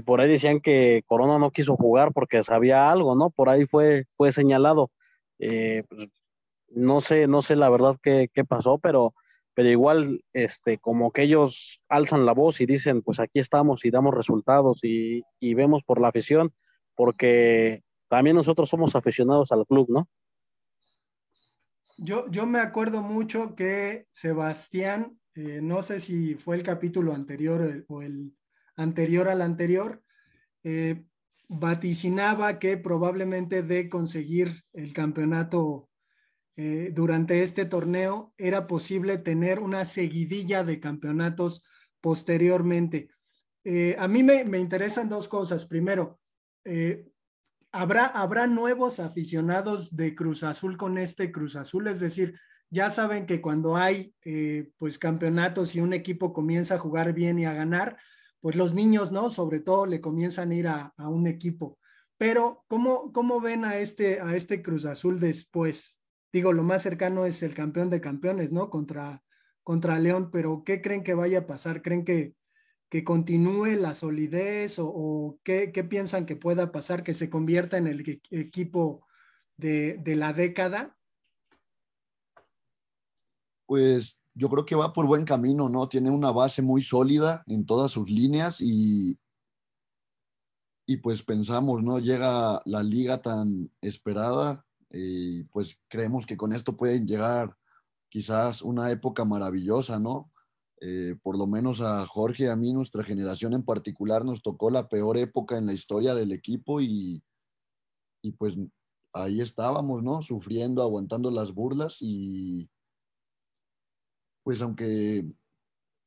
por 0.02 0.22
ahí 0.22 0.30
decían 0.30 0.62
que 0.62 1.04
Corona 1.06 1.40
no 1.40 1.52
quiso 1.52 1.76
jugar 1.76 2.12
porque 2.14 2.44
sabía 2.44 2.92
algo, 2.92 3.16
¿no? 3.16 3.30
Por 3.30 3.50
ahí 3.50 3.66
fue, 3.66 4.06
fue 4.18 4.32
señalado. 4.32 4.92
Eh, 5.40 5.84
pues, 5.90 6.10
no 6.70 7.02
sé, 7.02 7.28
no 7.28 7.42
sé 7.42 7.56
la 7.56 7.70
verdad 7.70 7.98
qué, 8.02 8.30
pasó, 8.48 8.80
pero, 8.80 9.14
pero 9.54 9.70
igual, 9.70 10.24
este, 10.34 10.78
como 10.78 11.12
que 11.12 11.24
ellos 11.24 11.80
alzan 11.88 12.26
la 12.26 12.34
voz 12.34 12.62
y 12.62 12.66
dicen, 12.66 13.02
pues 13.02 13.20
aquí 13.20 13.40
estamos 13.40 13.86
y 13.86 13.92
damos 13.92 14.14
resultados 14.14 14.84
y, 14.84 15.24
y 15.40 15.54
vemos 15.54 15.84
por 15.84 16.02
la 16.02 16.10
afición, 16.10 16.54
porque 16.96 17.84
también 18.10 18.36
nosotros 18.36 18.70
somos 18.70 18.96
aficionados 18.96 19.52
al 19.52 19.66
club, 19.66 19.88
¿no? 19.90 20.08
Yo, 21.98 22.30
yo 22.30 22.46
me 22.46 22.60
acuerdo 22.60 23.02
mucho 23.02 23.56
que 23.56 24.08
Sebastián, 24.12 25.18
eh, 25.34 25.60
no 25.62 25.82
sé 25.82 26.02
si 26.02 26.36
fue 26.36 26.58
el 26.58 26.64
capítulo 26.64 27.14
anterior 27.14 27.86
o 27.88 28.02
el 28.02 28.36
anterior 28.76 29.28
al 29.28 29.42
anterior, 29.42 30.04
eh, 30.64 31.06
vaticinaba 31.48 32.60
que 32.60 32.78
probablemente 32.78 33.64
de 33.64 33.90
conseguir 33.90 34.64
el 34.74 34.94
campeonato 34.94 35.90
durante 36.58 37.44
este 37.44 37.66
torneo 37.66 38.34
era 38.38 38.66
posible 38.66 39.18
tener 39.18 39.60
una 39.60 39.84
seguidilla 39.84 40.64
de 40.64 40.80
campeonatos 40.80 41.68
posteriormente. 42.00 43.10
a 43.98 44.08
mí 44.08 44.24
me, 44.24 44.46
me, 44.46 44.60
interesan 44.60 45.10
dos 45.10 45.28
cosas. 45.28 45.66
Primero, 45.66 46.18
¿Habrá, 47.78 48.48
nuevos 48.48 49.02
aficionados 49.02 49.98
de 49.98 50.16
Cruz 50.16 50.44
Azul 50.44 50.78
con 50.78 50.98
este 50.98 51.30
Cruz 51.30 51.58
Azul? 51.58 51.90
Es 51.90 52.00
decir, 52.00 52.40
ya 52.70 52.90
saben 52.90 53.26
que 53.26 53.42
cuando 53.42 53.76
hay 53.76 54.16
eh, 54.24 54.70
pues 54.78 54.98
campeonatos 54.98 55.76
y 55.76 55.82
un 55.82 55.92
equipo 55.92 56.32
comienza 56.32 56.76
a 56.76 56.80
jugar 56.80 57.12
bien 57.12 57.38
y 57.38 57.46
a 57.46 57.52
ganar, 57.52 57.98
pues 58.46 58.58
los 58.58 58.76
niños, 58.76 59.12
¿no? 59.12 59.32
Sobre 59.32 59.60
todo 59.60 59.88
le 59.88 60.02
comienzan 60.02 60.52
a 60.52 60.56
ir 60.56 60.68
a, 60.68 60.94
un 61.00 61.26
equipo. 61.26 61.80
Pero, 62.16 62.64
¿cómo, 62.68 63.12
¿cómo, 63.12 63.42
ven 63.42 63.66
a 63.66 63.80
este, 63.80 64.22
a 64.22 64.36
este 64.36 64.62
Cruz 64.62 64.86
Azul 64.86 65.20
después? 65.20 66.00
Digo, 66.32 66.54
lo 66.54 66.62
más 66.62 66.84
cercano 66.84 67.26
es 67.26 67.42
el 67.42 67.56
campeón 67.56 67.90
de 67.90 68.02
campeones, 68.02 68.52
¿no? 68.52 68.70
Contra, 68.70 69.24
contra 69.64 69.98
León, 69.98 70.30
pero 70.30 70.64
¿qué 70.64 70.80
creen 70.80 71.02
que 71.02 71.16
vaya 71.16 71.40
a 71.40 71.48
pasar? 71.48 71.82
¿Creen 71.82 72.06
que, 72.06 72.36
que 72.88 73.04
continúe 73.04 73.78
la 73.80 73.96
solidez 73.96 74.76
o, 74.78 75.40
qué, 75.42 75.72
piensan 75.90 76.28
que 76.28 76.36
pueda 76.36 76.72
pasar, 76.72 77.02
que 77.02 77.16
se 77.16 77.32
convierta 77.32 77.80
en 77.80 77.88
el 77.88 78.22
equipo 78.30 79.08
de, 79.58 80.00
la 80.06 80.34
década? 80.34 80.96
Pues 83.66 84.22
yo 84.36 84.50
creo 84.50 84.66
que 84.66 84.76
va 84.76 84.94
por 84.94 85.08
buen 85.08 85.24
camino, 85.24 85.70
¿no? 85.70 85.88
Tiene 85.88 86.10
una 86.10 86.30
base 86.32 86.62
muy 86.62 86.84
sólida 86.84 87.44
en 87.48 87.66
todas 87.66 87.92
sus 87.92 88.10
líneas 88.10 88.60
y, 88.60 89.18
y 90.86 90.98
pues 90.98 91.24
pensamos, 91.24 91.82
¿no? 91.82 92.00
Llega 92.00 92.62
la 92.66 92.84
liga 92.84 93.22
tan 93.22 93.72
esperada 93.82 94.66
y 94.90 95.44
pues 95.46 95.80
creemos 95.88 96.26
que 96.26 96.36
con 96.36 96.54
esto 96.54 96.76
puede 96.76 97.00
llegar 97.06 97.56
quizás 98.10 98.62
una 98.62 98.92
época 98.92 99.24
maravillosa, 99.24 100.00
¿no? 100.00 100.32
Eh, 100.82 101.16
por 101.24 101.38
lo 101.38 101.48
menos 101.48 101.80
a 101.80 102.06
Jorge, 102.06 102.50
a 102.50 102.58
mí, 102.58 102.74
nuestra 102.74 103.04
generación 103.04 103.54
en 103.54 103.64
particular, 103.64 104.26
nos 104.26 104.42
tocó 104.42 104.70
la 104.70 104.90
peor 104.90 105.18
época 105.18 105.58
en 105.58 105.66
la 105.66 105.74
historia 105.74 106.14
del 106.14 106.34
equipo 106.34 106.82
y, 106.82 107.24
y 108.22 108.32
pues 108.34 108.56
ahí 109.14 109.40
estábamos, 109.40 110.04
¿no? 110.04 110.22
Sufriendo, 110.22 110.84
aguantando 110.84 111.32
las 111.32 111.54
burlas 111.54 111.98
y 112.02 112.70
pues 114.46 114.62
aunque 114.62 115.26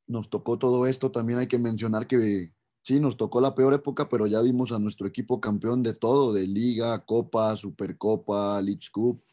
nos 0.06 0.30
tocó 0.30 0.58
todo 0.60 0.86
esto, 0.86 1.10
también 1.10 1.40
hay 1.40 1.48
que 1.48 1.58
mencionar 1.58 2.06
que 2.06 2.52
sí, 2.84 3.00
nos 3.00 3.16
tocó 3.16 3.40
la 3.40 3.56
peor 3.56 3.74
época, 3.74 4.08
pero 4.08 4.28
ya 4.28 4.40
vimos 4.40 4.70
a 4.70 4.78
nuestro 4.78 5.08
equipo 5.08 5.40
campeón 5.40 5.82
de 5.82 5.94
todo, 5.94 6.32
de 6.32 6.46
liga, 6.46 7.04
copa, 7.04 7.56
supercopa, 7.56 8.62
League 8.62 8.86
Cup. 8.92 9.24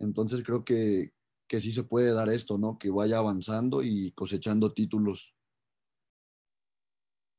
Entonces 0.00 0.42
creo 0.42 0.64
que, 0.64 1.12
que 1.46 1.60
sí 1.60 1.70
se 1.70 1.84
puede 1.84 2.12
dar 2.12 2.28
esto, 2.28 2.58
¿no? 2.58 2.78
Que 2.78 2.90
vaya 2.90 3.18
avanzando 3.18 3.80
y 3.84 4.10
cosechando 4.10 4.72
títulos. 4.72 5.32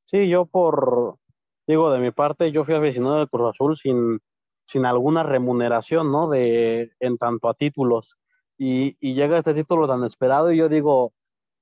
Sí, 0.06 0.30
yo 0.30 0.46
por, 0.46 1.18
digo, 1.68 1.92
de 1.92 2.00
mi 2.00 2.12
parte, 2.12 2.54
yo 2.54 2.64
fui 2.64 2.76
aficionado 2.76 3.18
del 3.18 3.30
Cruz 3.30 3.50
Azul 3.54 3.76
sin, 3.76 4.22
sin 4.66 4.86
alguna 4.86 5.24
remuneración, 5.24 6.14
¿no? 6.14 6.30
De, 6.30 6.94
en 7.02 7.18
tanto 7.18 7.50
a 7.50 7.56
títulos. 7.56 8.18
Y, 8.58 8.98
y 9.00 9.14
llega 9.14 9.38
este 9.38 9.54
título 9.54 9.88
tan 9.88 10.04
esperado 10.04 10.52
y 10.52 10.58
yo 10.58 10.70
digo, 10.70 11.14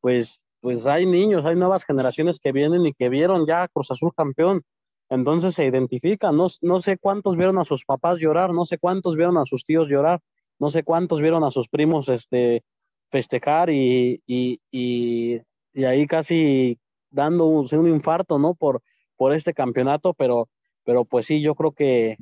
pues, 0.02 0.40
pues 0.62 0.88
hay 0.88 1.06
niños, 1.06 1.46
hay 1.46 1.56
nuevas 1.56 1.84
generaciones 1.84 2.40
que 2.40 2.52
vienen 2.52 2.86
y 2.86 2.94
que 2.94 3.10
vieron 3.10 3.46
ya 3.46 3.68
Cruz 3.68 3.92
Azul 3.92 4.14
campeón. 4.16 4.64
Entonces 5.10 5.54
se 5.56 5.66
identifican, 5.66 6.36
no, 6.36 6.48
no 6.62 6.80
sé 6.80 6.98
cuántos 6.98 7.38
vieron 7.38 7.60
a 7.60 7.66
sus 7.66 7.86
papás 7.86 8.18
llorar, 8.20 8.54
no 8.54 8.66
sé 8.66 8.80
cuántos 8.80 9.16
vieron 9.16 9.38
a 9.38 9.46
sus 9.46 9.64
tíos 9.66 9.88
llorar, 9.88 10.20
no 10.58 10.72
sé 10.72 10.84
cuántos 10.84 11.22
vieron 11.22 11.44
a 11.44 11.52
sus 11.52 11.70
primos 11.70 12.10
este, 12.10 12.64
festejar 13.12 13.70
y, 13.70 14.22
y, 14.26 14.60
y, 14.72 15.42
ahí 15.84 16.08
casi 16.08 16.80
dando 17.12 17.46
un, 17.46 17.68
un, 17.72 17.88
infarto, 17.88 18.40
¿no? 18.40 18.56
Por, 18.56 18.82
por 19.16 19.34
este 19.34 19.54
campeonato, 19.54 20.14
pero, 20.14 20.50
pero 20.84 21.06
pues 21.06 21.28
sí, 21.28 21.42
yo 21.42 21.56
creo 21.56 21.72
que, 21.72 22.18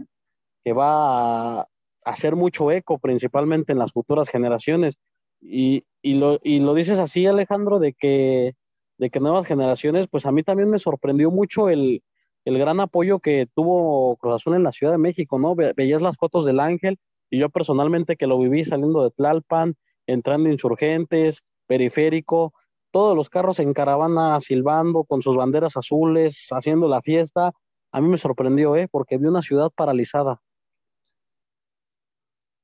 que 0.64 0.74
va 0.74 1.62
a 1.62 1.68
hacer 2.06 2.36
mucho 2.36 2.72
eco, 2.72 3.00
principalmente 3.00 3.72
en 3.72 3.80
las 3.80 3.92
futuras 3.92 4.30
generaciones. 4.30 4.96
Y, 5.42 5.84
y, 6.02 6.16
lo, 6.16 6.40
y 6.44 6.60
lo 6.60 6.74
dices 6.74 7.00
así, 7.00 7.26
Alejandro, 7.26 7.80
de 7.80 7.94
que, 7.94 8.54
de 8.98 9.10
que 9.10 9.20
nuevas 9.20 9.46
generaciones, 9.46 10.08
pues 10.10 10.26
a 10.26 10.32
mí 10.32 10.44
también 10.44 10.70
me 10.70 10.80
sorprendió 10.80 11.32
mucho 11.32 11.70
el, 11.70 12.02
el 12.46 12.58
gran 12.58 12.80
apoyo 12.80 13.20
que 13.20 13.48
tuvo 13.54 14.18
Cruz 14.18 14.36
Azul 14.36 14.56
en 14.56 14.64
la 14.64 14.72
Ciudad 14.72 14.94
de 14.94 15.00
México, 15.00 15.40
¿no? 15.40 15.56
Ve, 15.56 15.74
veías 15.76 16.02
las 16.02 16.18
fotos 16.18 16.46
del 16.46 16.60
Ángel 16.60 16.98
y 17.30 17.40
yo 17.40 17.50
personalmente 17.50 18.16
que 18.16 18.28
lo 18.28 18.38
viví 18.40 18.64
saliendo 18.64 19.04
de 19.04 19.12
Tlalpan, 19.12 19.76
entrando 20.08 20.50
insurgentes, 20.50 21.44
periférico, 21.68 22.54
todos 22.92 23.18
los 23.18 23.30
carros 23.30 23.60
en 23.60 23.74
caravana 23.74 24.40
silbando 24.40 25.04
con 25.04 25.22
sus 25.22 25.36
banderas 25.36 25.78
azules, 25.78 26.48
haciendo 26.52 26.88
la 26.88 27.02
fiesta. 27.02 27.52
A 27.92 28.02
mí 28.02 28.08
me 28.08 28.18
sorprendió, 28.18 28.76
¿eh? 28.76 28.88
Porque 28.90 29.18
vi 29.18 29.26
una 29.26 29.42
ciudad 29.42 29.72
paralizada. 29.76 30.42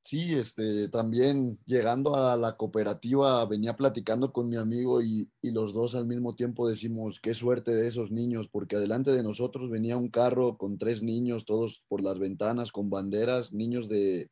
Sí, 0.09 0.33
este, 0.33 0.89
también 0.89 1.59
llegando 1.67 2.15
a 2.15 2.35
la 2.35 2.57
cooperativa, 2.57 3.45
venía 3.45 3.75
platicando 3.75 4.33
con 4.33 4.49
mi 4.49 4.55
amigo 4.55 5.03
y, 5.03 5.29
y, 5.39 5.51
los 5.51 5.71
dos 5.71 5.93
al 5.93 6.07
mismo 6.07 6.33
tiempo 6.33 6.67
decimos, 6.67 7.19
qué 7.21 7.35
suerte 7.35 7.75
de 7.75 7.87
esos 7.87 8.09
niños, 8.09 8.49
porque 8.49 8.77
adelante 8.77 9.11
de 9.11 9.21
nosotros 9.21 9.69
venía 9.69 9.97
un 9.97 10.09
carro 10.09 10.57
con 10.57 10.79
tres 10.79 11.03
niños, 11.03 11.45
todos 11.45 11.83
por 11.87 12.01
las 12.01 12.17
ventanas, 12.17 12.71
con 12.71 12.89
banderas, 12.89 13.53
niños 13.53 13.87
de 13.87 14.31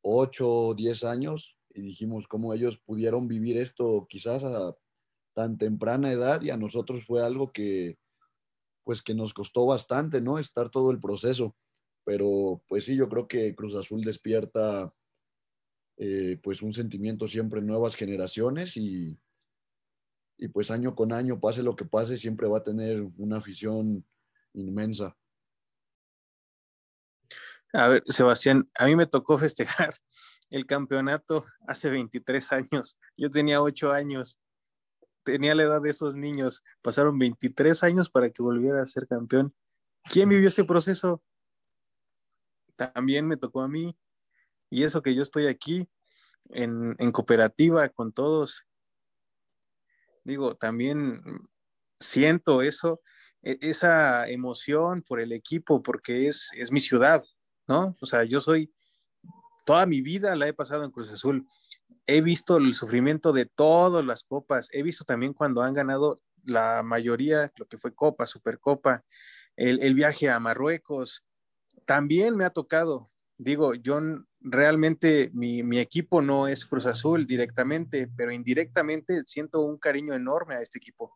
8 0.00 0.50
o 0.50 0.74
10 0.74 1.04
años, 1.04 1.58
y 1.74 1.82
dijimos 1.82 2.26
cómo 2.26 2.54
ellos 2.54 2.78
pudieron 2.78 3.28
vivir 3.28 3.58
esto 3.58 4.06
quizás 4.08 4.42
a 4.42 4.74
tan 5.34 5.58
temprana 5.58 6.12
edad 6.12 6.40
y 6.40 6.48
a 6.48 6.56
nosotros 6.56 7.04
fue 7.06 7.22
algo 7.22 7.52
que 7.52 7.98
pues 8.84 9.02
que 9.02 9.12
nos 9.12 9.34
costó 9.34 9.66
bastante, 9.66 10.22
¿no? 10.22 10.38
Estar 10.38 10.70
todo 10.70 10.90
el 10.92 10.98
proceso. 10.98 11.54
Pero 12.08 12.62
pues 12.66 12.86
sí, 12.86 12.96
yo 12.96 13.06
creo 13.06 13.28
que 13.28 13.54
Cruz 13.54 13.74
Azul 13.76 14.00
despierta 14.00 14.90
eh, 15.98 16.40
pues 16.42 16.62
un 16.62 16.72
sentimiento 16.72 17.28
siempre 17.28 17.60
en 17.60 17.66
nuevas 17.66 17.96
generaciones 17.96 18.78
y, 18.78 19.20
y 20.38 20.48
pues 20.48 20.70
año 20.70 20.94
con 20.94 21.12
año, 21.12 21.38
pase 21.38 21.62
lo 21.62 21.76
que 21.76 21.84
pase, 21.84 22.16
siempre 22.16 22.48
va 22.48 22.58
a 22.58 22.64
tener 22.64 23.02
una 23.18 23.36
afición 23.36 24.06
inmensa. 24.54 25.14
A 27.74 27.88
ver, 27.88 28.02
Sebastián, 28.06 28.64
a 28.78 28.86
mí 28.86 28.96
me 28.96 29.06
tocó 29.06 29.36
festejar 29.36 29.94
el 30.48 30.64
campeonato 30.64 31.44
hace 31.66 31.90
23 31.90 32.52
años. 32.52 32.98
Yo 33.18 33.30
tenía 33.30 33.60
8 33.60 33.92
años 33.92 34.40
tenía 35.24 35.54
la 35.54 35.64
edad 35.64 35.82
de 35.82 35.90
esos 35.90 36.16
niños, 36.16 36.64
pasaron 36.80 37.18
23 37.18 37.82
años 37.82 38.08
para 38.08 38.30
que 38.30 38.42
volviera 38.42 38.80
a 38.80 38.86
ser 38.86 39.06
campeón. 39.06 39.54
¿Quién 40.04 40.30
vivió 40.30 40.48
ese 40.48 40.64
proceso? 40.64 41.22
También 42.78 43.26
me 43.26 43.36
tocó 43.36 43.62
a 43.62 43.68
mí. 43.68 43.96
Y 44.70 44.84
eso 44.84 45.02
que 45.02 45.14
yo 45.14 45.22
estoy 45.22 45.46
aquí 45.46 45.88
en, 46.50 46.94
cooperativa 47.12 47.88
con 47.88 48.12
todos. 48.12 48.64
Digo, 50.24 50.54
también 50.54 51.22
siento 51.98 52.62
eso, 52.62 53.00
e, 53.42 53.58
esa 53.60 54.28
emoción 54.28 55.02
por 55.02 55.20
el 55.20 55.32
equipo, 55.32 55.82
porque 55.82 56.28
es, 56.28 56.50
es 56.54 56.70
mi 56.70 56.80
ciudad, 56.80 57.24
¿no? 57.66 57.96
O 58.00 58.06
sea, 58.06 58.24
yo 58.24 58.40
soy, 58.40 58.72
toda 59.64 59.86
mi 59.86 60.00
vida 60.00 60.36
la 60.36 60.46
he 60.46 60.52
pasado 60.52 60.84
en 60.84 60.90
Cruz 60.90 61.10
Azul 61.10 61.46
he 62.08 62.22
visto 62.22 62.56
el 62.56 62.74
sufrimiento 62.74 63.32
de 63.32 63.44
todas 63.44 64.04
las 64.04 64.24
copas, 64.24 64.68
he 64.72 64.82
visto 64.82 65.04
también 65.04 65.34
cuando 65.34 65.62
han 65.62 65.74
ganado 65.74 66.22
la 66.42 66.82
mayoría, 66.82 67.52
lo 67.56 67.66
que 67.66 67.76
fue 67.76 67.94
Copa, 67.94 68.26
Supercopa, 68.26 69.04
el, 69.56 69.82
el 69.82 69.94
viaje 69.94 70.30
a 70.30 70.40
Marruecos, 70.40 71.24
también 71.84 72.36
me 72.36 72.44
ha 72.44 72.50
tocado, 72.50 73.08
digo, 73.36 73.74
yo 73.74 74.00
realmente 74.40 75.30
mi, 75.32 75.62
mi, 75.62 75.78
equipo 75.78 76.22
no 76.22 76.48
es 76.48 76.66
Cruz 76.66 76.86
Azul 76.86 77.26
directamente, 77.26 78.08
pero 78.16 78.32
indirectamente 78.32 79.22
siento 79.26 79.60
un 79.60 79.78
cariño 79.78 80.14
enorme 80.14 80.54
a 80.54 80.62
este 80.62 80.78
equipo. 80.78 81.12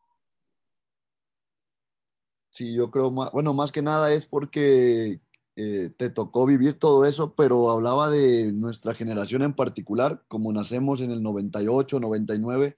Sí, 2.51 2.75
yo 2.75 2.91
creo, 2.91 3.11
bueno, 3.11 3.55
más 3.55 3.73
que 3.73 3.81
nada 3.81 4.13
es 4.13 4.27
porque 4.27 5.21
eh, 5.57 5.91
te 5.97 6.11
tocó 6.11 6.45
vivir 6.45 6.79
todo 6.79 7.07
eso, 7.07 7.35
pero 7.35 7.71
hablaba 7.71 8.11
de 8.11 8.53
nuestra 8.53 8.95
generación 8.95 9.43
en 9.43 9.55
particular, 9.55 10.23
como 10.29 10.53
nacemos 10.53 11.01
en 11.01 11.11
el 11.11 11.23
98, 11.23 11.99
99, 11.99 12.77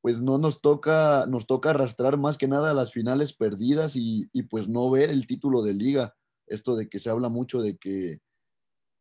pues 0.00 0.20
no 0.20 0.38
nos 0.38 0.60
toca, 0.60 1.26
nos 1.28 1.46
toca 1.46 1.70
arrastrar 1.70 2.16
más 2.18 2.38
que 2.38 2.48
nada 2.48 2.72
las 2.74 2.92
finales 2.92 3.32
perdidas 3.32 3.94
y, 3.94 4.28
y 4.32 4.44
pues 4.44 4.68
no 4.68 4.90
ver 4.90 5.10
el 5.10 5.26
título 5.26 5.62
de 5.62 5.74
liga. 5.74 6.16
Esto 6.48 6.76
de 6.76 6.88
que 6.88 6.98
se 6.98 7.10
habla 7.10 7.28
mucho 7.28 7.60
de 7.60 7.76
que... 7.76 8.18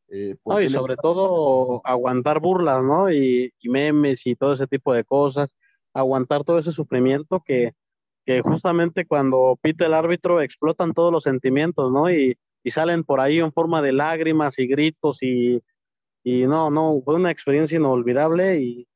Eh, 0.09 0.35
no, 0.45 0.61
y 0.61 0.69
sobre 0.69 0.93
le... 0.93 0.97
todo 1.01 1.81
aguantar 1.83 2.39
burlas, 2.39 2.81
¿no? 2.81 3.11
Y, 3.11 3.53
y, 3.59 3.69
memes 3.69 4.25
y 4.25 4.35
todo 4.35 4.53
ese 4.53 4.67
tipo 4.67 4.93
de 4.93 5.03
cosas, 5.03 5.49
aguantar 5.93 6.45
todo 6.45 6.59
ese 6.59 6.71
sufrimiento 6.71 7.43
que, 7.45 7.73
que 8.25 8.41
justamente 8.41 9.05
cuando 9.05 9.59
pita 9.61 9.85
el 9.85 9.93
árbitro 9.93 10.41
explotan 10.41 10.93
todos 10.93 11.11
los 11.11 11.23
sentimientos, 11.23 11.91
¿no? 11.91 12.09
Y, 12.09 12.37
y 12.63 12.71
salen 12.71 13.03
por 13.03 13.19
ahí 13.19 13.39
en 13.39 13.51
forma 13.53 13.81
de 13.81 13.93
lágrimas 13.93 14.59
y 14.59 14.67
gritos 14.67 15.23
y, 15.23 15.61
y 16.23 16.45
no, 16.45 16.69
no, 16.69 17.01
fue 17.03 17.15
una 17.15 17.31
experiencia 17.31 17.77
inolvidable 17.77 18.59
y, 18.59 18.87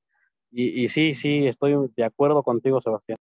y, 0.52 0.84
y, 0.84 0.90
sí, 0.90 1.14
sí, 1.14 1.48
estoy 1.48 1.76
de 1.96 2.04
acuerdo 2.04 2.44
contigo, 2.44 2.82
Sebastián. 2.82 3.18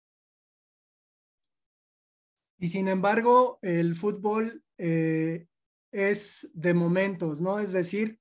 Y 2.58 2.68
sin 2.68 2.88
embargo, 2.88 3.58
el 3.62 3.94
fútbol 3.96 4.62
eh, 4.78 5.46
es 5.92 6.50
de 6.52 6.74
momentos, 6.74 7.40
¿no? 7.40 7.58
Es 7.58 7.72
decir, 7.72 8.18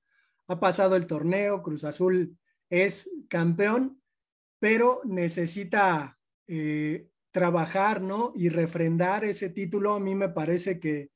ha 0.48 0.60
pasado 0.60 0.96
el 0.96 1.06
torneo, 1.06 1.62
Cruz 1.62 1.84
Azul 1.84 2.38
es 2.70 3.10
campeón, 3.28 4.00
pero 4.58 5.00
necesita 5.04 6.18
eh, 6.46 7.08
trabajar, 7.30 8.00
¿no? 8.00 8.32
Y 8.34 8.48
refrendar 8.48 9.24
ese 9.24 9.50
título. 9.50 9.94
A 9.94 10.00
mí 10.00 10.14
me 10.14 10.28
parece 10.28 10.80
que 10.80 11.10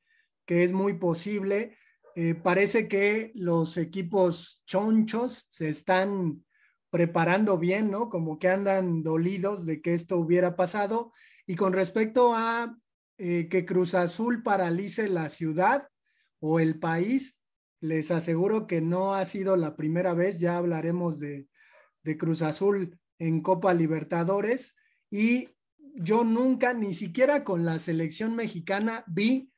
que 0.50 0.64
es 0.64 0.72
muy 0.72 0.94
posible. 0.94 1.76
Eh, 2.16 2.34
parece 2.34 2.88
que 2.88 3.30
los 3.36 3.76
equipos 3.76 4.64
chonchos 4.66 5.46
se 5.48 5.68
están 5.68 6.44
preparando 6.90 7.56
bien, 7.56 7.88
¿no? 7.88 8.10
Como 8.10 8.36
que 8.40 8.48
andan 8.48 9.04
dolidos 9.04 9.64
de 9.64 9.80
que 9.80 9.94
esto 9.94 10.16
hubiera 10.16 10.56
pasado. 10.56 11.12
Y 11.46 11.54
con 11.54 11.72
respecto 11.72 12.34
a 12.34 12.76
eh, 13.22 13.48
que 13.50 13.66
Cruz 13.66 13.94
Azul 13.94 14.42
paralice 14.42 15.06
la 15.06 15.28
ciudad 15.28 15.88
o 16.38 16.58
el 16.58 16.78
país, 16.78 17.38
les 17.78 18.10
aseguro 18.10 18.66
que 18.66 18.80
no 18.80 19.14
ha 19.14 19.26
sido 19.26 19.56
la 19.56 19.76
primera 19.76 20.14
vez, 20.14 20.40
ya 20.40 20.56
hablaremos 20.56 21.20
de, 21.20 21.46
de 22.02 22.16
Cruz 22.16 22.40
Azul 22.40 22.98
en 23.18 23.42
Copa 23.42 23.74
Libertadores. 23.74 24.74
Y 25.10 25.50
yo 25.96 26.24
nunca, 26.24 26.72
ni 26.72 26.94
siquiera 26.94 27.44
con 27.44 27.66
la 27.66 27.78
selección 27.78 28.34
mexicana, 28.36 29.04
vi 29.06 29.52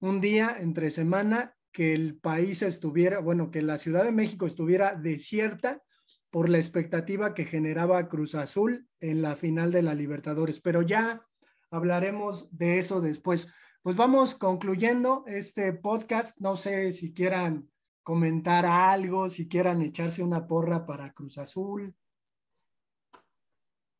un 0.00 0.20
día 0.20 0.54
entre 0.60 0.90
semana 0.90 1.56
que 1.72 1.94
el 1.94 2.18
país 2.18 2.60
estuviera, 2.60 3.20
bueno, 3.20 3.50
que 3.50 3.62
la 3.62 3.78
Ciudad 3.78 4.04
de 4.04 4.12
México 4.12 4.44
estuviera 4.44 4.94
desierta 4.94 5.82
por 6.28 6.50
la 6.50 6.58
expectativa 6.58 7.32
que 7.32 7.46
generaba 7.46 8.06
Cruz 8.10 8.34
Azul 8.34 8.86
en 9.00 9.22
la 9.22 9.34
final 9.34 9.72
de 9.72 9.80
la 9.80 9.94
Libertadores. 9.94 10.60
Pero 10.60 10.82
ya 10.82 11.26
hablaremos 11.70 12.56
de 12.56 12.78
eso 12.78 13.00
después. 13.00 13.52
pues 13.82 13.96
vamos 13.96 14.34
concluyendo 14.34 15.24
este 15.26 15.72
podcast. 15.72 16.38
No 16.40 16.56
sé 16.56 16.92
si 16.92 17.14
quieran 17.14 17.68
comentar 18.02 18.66
algo, 18.66 19.28
si 19.28 19.48
quieran 19.48 19.82
echarse 19.82 20.22
una 20.22 20.46
porra 20.46 20.86
para 20.86 21.12
Cruz 21.12 21.38
Azul. 21.38 21.94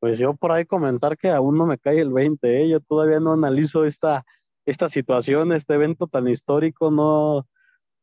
Pues 0.01 0.19
yo 0.19 0.35
por 0.35 0.53
ahí 0.53 0.65
comentar 0.65 1.17
que 1.19 1.31
aún 1.31 1.57
no 1.57 1.67
me 1.67 1.79
cae 1.79 2.01
el 2.01 2.13
20, 2.13 2.63
¿eh? 2.63 2.69
yo 2.69 2.81
todavía 2.81 3.19
no 3.19 3.33
analizo 3.33 3.85
esta, 3.85 4.25
esta 4.65 4.89
situación, 4.89 5.53
este 5.53 5.75
evento 5.75 6.07
tan 6.07 6.29
histórico, 6.29 6.91
no, 6.91 7.47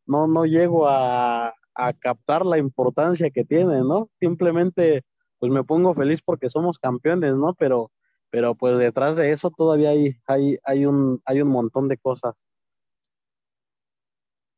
no, 0.06 0.28
no 0.28 0.46
llego 0.46 0.88
a, 0.88 1.54
a 1.74 1.94
captar 1.94 2.46
la 2.46 2.58
importancia 2.58 3.30
que 3.30 3.46
tiene, 3.46 3.80
¿no? 3.80 4.10
Simplemente 4.20 5.04
pues 5.40 5.52
me 5.52 5.64
pongo 5.64 5.94
feliz 5.94 6.22
porque 6.24 6.50
somos 6.50 6.80
campeones, 6.80 7.36
¿no? 7.36 7.54
Pero, 7.54 7.92
pero 8.30 8.56
pues 8.56 8.78
detrás 8.78 9.18
de 9.18 9.32
eso 9.32 9.52
todavía 9.52 9.90
hay, 9.90 10.16
hay, 10.28 10.58
hay, 10.64 10.86
un, 10.86 11.22
hay 11.26 11.42
un 11.42 11.50
montón 11.50 11.88
de 11.88 11.98
cosas. 11.98 12.36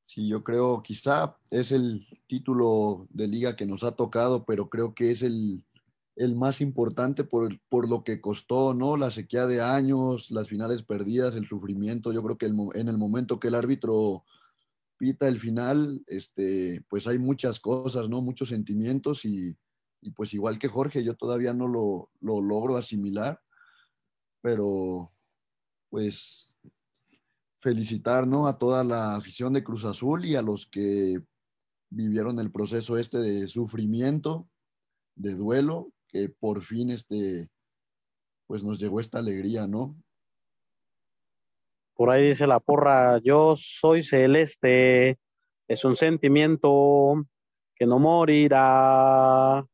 Sí, 0.01 0.29
yo 0.29 0.43
creo 0.43 0.81
quizá 0.81 1.37
es 1.51 1.71
el 1.71 2.01
título 2.27 3.07
de 3.09 3.27
liga 3.27 3.55
que 3.55 3.65
nos 3.65 3.83
ha 3.83 3.91
tocado, 3.91 4.45
pero 4.45 4.69
creo 4.69 4.93
que 4.95 5.11
es 5.11 5.21
el, 5.21 5.65
el 6.15 6.35
más 6.35 6.61
importante 6.61 7.23
por, 7.23 7.59
por, 7.69 7.89
lo 7.89 8.03
que 8.03 8.21
costó, 8.21 8.73
¿no? 8.73 8.95
La 8.95 9.11
sequía 9.11 9.45
de 9.45 9.61
años, 9.61 10.31
las 10.31 10.47
finales 10.47 10.83
perdidas, 10.83 11.35
el 11.35 11.45
sufrimiento. 11.45 12.13
Yo 12.13 12.23
creo 12.23 12.37
que 12.37 12.47
en 12.47 12.87
el 12.87 12.97
momento 12.97 13.39
que 13.39 13.49
el 13.49 13.55
árbitro 13.55 14.23
pita 14.97 15.27
el 15.27 15.39
final, 15.39 16.03
este, 16.07 16.83
pues 16.89 17.05
hay 17.05 17.19
muchas 17.19 17.59
cosas, 17.59 18.09
¿no? 18.09 18.21
Muchos 18.21 18.49
sentimientos 18.49 19.25
y, 19.25 19.57
y 20.01 20.11
pues 20.11 20.33
igual 20.33 20.57
que 20.57 20.67
Jorge, 20.67 21.03
yo 21.03 21.15
todavía 21.15 21.53
no 21.53 21.67
lo, 21.67 22.09
lo 22.19 22.41
logro 22.41 22.77
asimilar, 22.77 23.39
pero 24.41 25.11
pues 25.89 26.55
felicitar 27.59 28.27
¿no? 28.27 28.47
a 28.47 28.57
toda 28.57 28.83
la 28.83 29.15
afición 29.15 29.53
de 29.53 29.63
Cruz 29.63 29.85
Azul 29.85 30.25
y 30.25 30.35
a 30.35 30.41
los 30.41 30.65
que 30.65 31.19
vivieron 31.89 32.39
el 32.39 32.51
proceso 32.51 32.97
este 32.97 33.17
de 33.17 33.47
sufrimiento, 33.47 34.47
de 35.15 35.33
duelo, 35.33 35.91
que 36.07 36.29
por 36.29 36.63
fin 36.63 36.91
este, 36.91 37.49
pues 38.45 38.63
nos 38.63 38.79
llegó 38.79 38.99
esta 38.99 39.19
alegría, 39.19 39.67
¿no? 39.67 39.95
Por 41.95 42.11
ahí 42.11 42.29
dice 42.29 42.45
la 42.45 42.59
porra, 42.59 43.19
yo 43.23 43.55
soy 43.57 44.03
celeste, 44.03 45.17
es 45.67 45.83
un 45.83 45.95
sentimiento 45.95 47.25
que 47.75 47.85
no 47.85 47.99
morirá. 47.99 49.65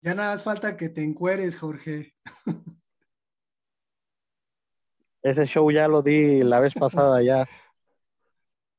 Ya 0.00 0.14
nada 0.14 0.32
más 0.32 0.42
falta 0.42 0.76
que 0.76 0.88
te 0.88 1.02
encueres, 1.02 1.56
Jorge. 1.56 2.14
Ese 5.22 5.44
show 5.46 5.70
ya 5.70 5.88
lo 5.88 6.02
di 6.02 6.42
la 6.42 6.60
vez 6.60 6.74
pasada 6.74 7.22
ya. 7.22 7.46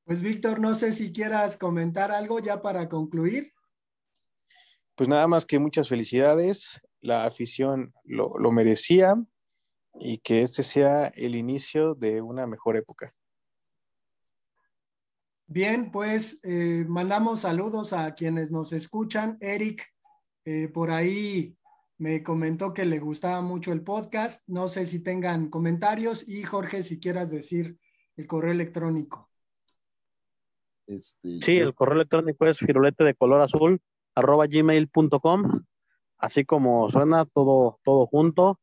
Pues 0.05 0.23
Víctor, 0.23 0.59
no 0.59 0.73
sé 0.73 0.91
si 0.91 1.13
quieras 1.13 1.55
comentar 1.55 2.11
algo 2.11 2.39
ya 2.39 2.63
para 2.63 2.89
concluir. 2.89 3.53
Pues 4.95 5.07
nada 5.07 5.27
más 5.27 5.45
que 5.45 5.59
muchas 5.59 5.87
felicidades, 5.87 6.81
la 6.99 7.25
afición 7.25 7.93
lo, 8.05 8.33
lo 8.39 8.51
merecía 8.51 9.23
y 9.99 10.17
que 10.17 10.41
este 10.41 10.63
sea 10.63 11.09
el 11.15 11.35
inicio 11.35 11.93
de 11.93 12.23
una 12.23 12.47
mejor 12.47 12.75
época. 12.75 13.13
Bien, 15.45 15.91
pues 15.91 16.39
eh, 16.43 16.85
mandamos 16.87 17.41
saludos 17.41 17.93
a 17.93 18.13
quienes 18.13 18.51
nos 18.51 18.73
escuchan. 18.73 19.37
Eric 19.41 19.87
eh, 20.49 20.67
por 20.67 20.89
ahí 20.89 21.55
me 21.99 22.23
comentó 22.23 22.73
que 22.73 22.83
le 22.83 22.97
gustaba 22.97 23.39
mucho 23.41 23.71
el 23.71 23.83
podcast. 23.83 24.43
No 24.47 24.67
sé 24.67 24.87
si 24.87 25.03
tengan 25.03 25.51
comentarios 25.51 26.27
y 26.27 26.41
Jorge, 26.41 26.81
si 26.81 26.99
quieras 26.99 27.29
decir 27.29 27.77
el 28.15 28.25
correo 28.25 28.51
electrónico. 28.51 29.29
Este, 30.87 31.39
sí, 31.41 31.57
el 31.57 31.75
correo 31.75 31.97
electrónico 31.97 32.47
es 32.47 32.57
firulete 32.57 33.03
de 33.03 33.13
color 33.13 33.41
azul 33.41 33.79
arroba 34.15 34.47
gmail.com. 34.47 35.65
Así 36.17 36.45
como 36.45 36.89
suena 36.89 37.25
todo, 37.25 37.79
todo 37.83 38.07
junto. 38.07 38.59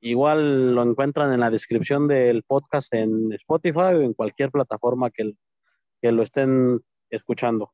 Igual 0.00 0.76
lo 0.76 0.84
encuentran 0.84 1.32
en 1.32 1.40
la 1.40 1.50
descripción 1.50 2.06
del 2.06 2.44
podcast 2.44 2.94
en 2.94 3.32
Spotify 3.32 3.94
o 3.96 4.02
en 4.02 4.14
cualquier 4.14 4.52
plataforma 4.52 5.10
que, 5.10 5.32
que 6.00 6.12
lo 6.12 6.22
estén 6.22 6.80
escuchando. 7.10 7.72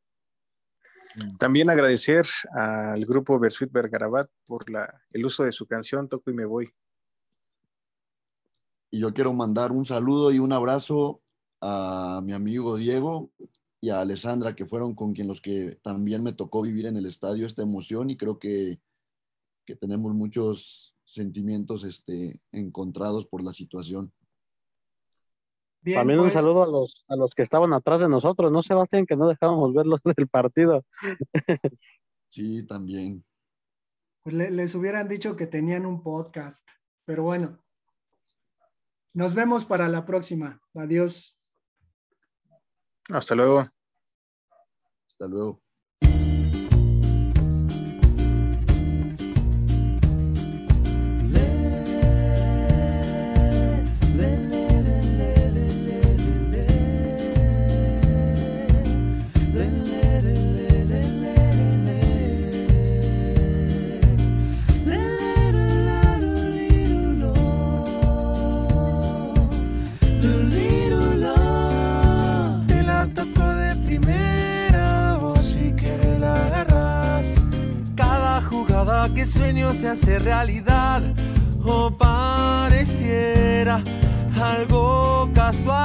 También 1.38 1.70
agradecer 1.70 2.26
al 2.52 3.04
grupo 3.06 3.38
Versuit 3.38 3.72
Bergarabat 3.72 4.28
por 4.44 4.68
la, 4.70 5.02
el 5.12 5.24
uso 5.24 5.44
de 5.44 5.52
su 5.52 5.66
canción 5.66 6.08
Toco 6.08 6.30
y 6.30 6.34
me 6.34 6.44
voy. 6.44 6.72
Y 8.90 9.00
yo 9.00 9.12
quiero 9.14 9.32
mandar 9.32 9.72
un 9.72 9.84
saludo 9.84 10.30
y 10.30 10.38
un 10.38 10.52
abrazo 10.52 11.22
a 11.60 12.20
mi 12.22 12.32
amigo 12.32 12.76
Diego 12.76 13.30
y 13.80 13.90
a 13.90 14.00
Alessandra, 14.00 14.54
que 14.54 14.66
fueron 14.66 14.94
con 14.94 15.12
quien 15.12 15.28
los 15.28 15.40
que 15.40 15.78
también 15.82 16.22
me 16.22 16.32
tocó 16.32 16.62
vivir 16.62 16.86
en 16.86 16.96
el 16.96 17.06
estadio 17.06 17.46
esta 17.46 17.62
emoción 17.62 18.10
y 18.10 18.16
creo 18.16 18.38
que, 18.38 18.80
que 19.64 19.76
tenemos 19.76 20.14
muchos 20.14 20.94
sentimientos 21.04 21.84
este, 21.84 22.40
encontrados 22.52 23.26
por 23.26 23.42
la 23.42 23.52
situación. 23.52 24.12
También 25.94 26.18
un 26.18 26.26
pues. 26.26 26.34
saludo 26.34 26.62
a 26.64 26.66
los, 26.66 27.04
a 27.08 27.16
los 27.16 27.34
que 27.34 27.42
estaban 27.42 27.72
atrás 27.72 28.00
de 28.00 28.08
nosotros, 28.08 28.50
¿no, 28.50 28.62
Sebastián? 28.62 29.06
Que 29.06 29.16
no 29.16 29.28
dejábamos 29.28 29.72
verlos 29.72 30.00
del 30.16 30.28
partido. 30.28 30.84
Sí, 32.28 32.66
también. 32.66 33.24
Pues 34.22 34.34
les 34.34 34.74
hubieran 34.74 35.08
dicho 35.08 35.36
que 35.36 35.46
tenían 35.46 35.86
un 35.86 36.02
podcast, 36.02 36.68
pero 37.04 37.22
bueno. 37.22 37.58
Nos 39.14 39.32
vemos 39.34 39.64
para 39.64 39.88
la 39.88 40.04
próxima. 40.04 40.60
Adiós. 40.74 41.38
Hasta 43.08 43.34
luego. 43.34 43.66
Hasta 45.08 45.28
luego. 45.28 45.62
Sueño 79.24 79.72
se 79.72 79.88
hace 79.88 80.18
realidad 80.18 81.02
o 81.64 81.90
pareciera 81.96 83.80
algo 84.42 85.30
casual. 85.32 85.76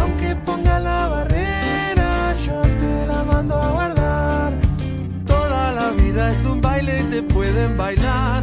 Aunque 0.00 0.36
ponga 0.44 0.78
la 0.80 1.08
barrera, 1.08 2.34
yo 2.34 2.60
te 2.62 3.06
la 3.06 3.24
mando 3.24 3.54
a 3.54 3.70
guardar. 3.70 4.52
Toda 5.26 5.72
la 5.72 5.90
vida 5.92 6.30
es 6.30 6.44
un 6.44 6.60
baile 6.60 7.00
y 7.00 7.04
te 7.04 7.22
pueden 7.22 7.76
bailar, 7.78 8.42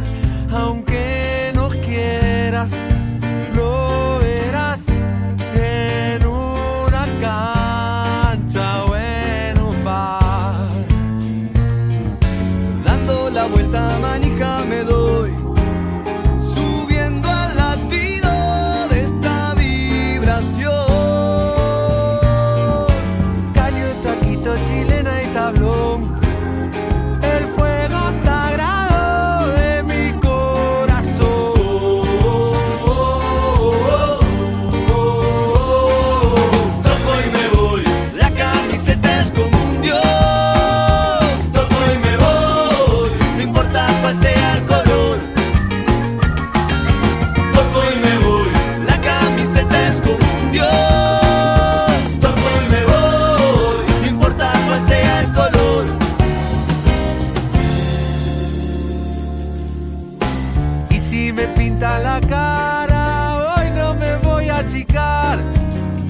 me 61.32 61.48
pinta 61.48 61.98
la 61.98 62.20
cara, 62.20 63.54
hoy 63.56 63.70
no 63.70 63.94
me 63.94 64.16
voy 64.16 64.48
a 64.48 64.58
achicar. 64.58 65.40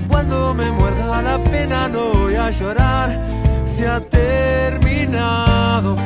Cuando 0.09 0.53
me 0.55 0.71
muerda 0.71 1.23
la 1.23 1.43
pena 1.43 1.89
no 1.89 2.13
voy 2.13 2.35
a 2.35 2.51
llorar. 2.51 3.21
Se 3.65 3.89
ha 3.89 4.01
terminado 4.01 5.97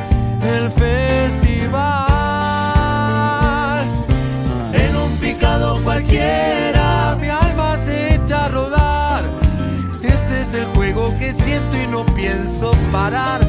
el 0.41 0.69
festival. 0.71 1.77
En 4.73 4.95
un 4.95 5.17
picado 5.17 5.81
cualquiera 5.83 7.17
mi 7.19 7.29
alma 7.29 7.75
se 7.77 8.15
echa 8.15 8.45
a 8.45 8.49
rodar. 8.49 9.25
Este 10.03 10.41
es 10.41 10.53
el 10.53 10.65
juego 10.75 11.13
que 11.19 11.33
siento 11.33 11.75
y 11.77 11.87
no 11.87 12.05
pienso 12.05 12.71
parar. 12.91 13.41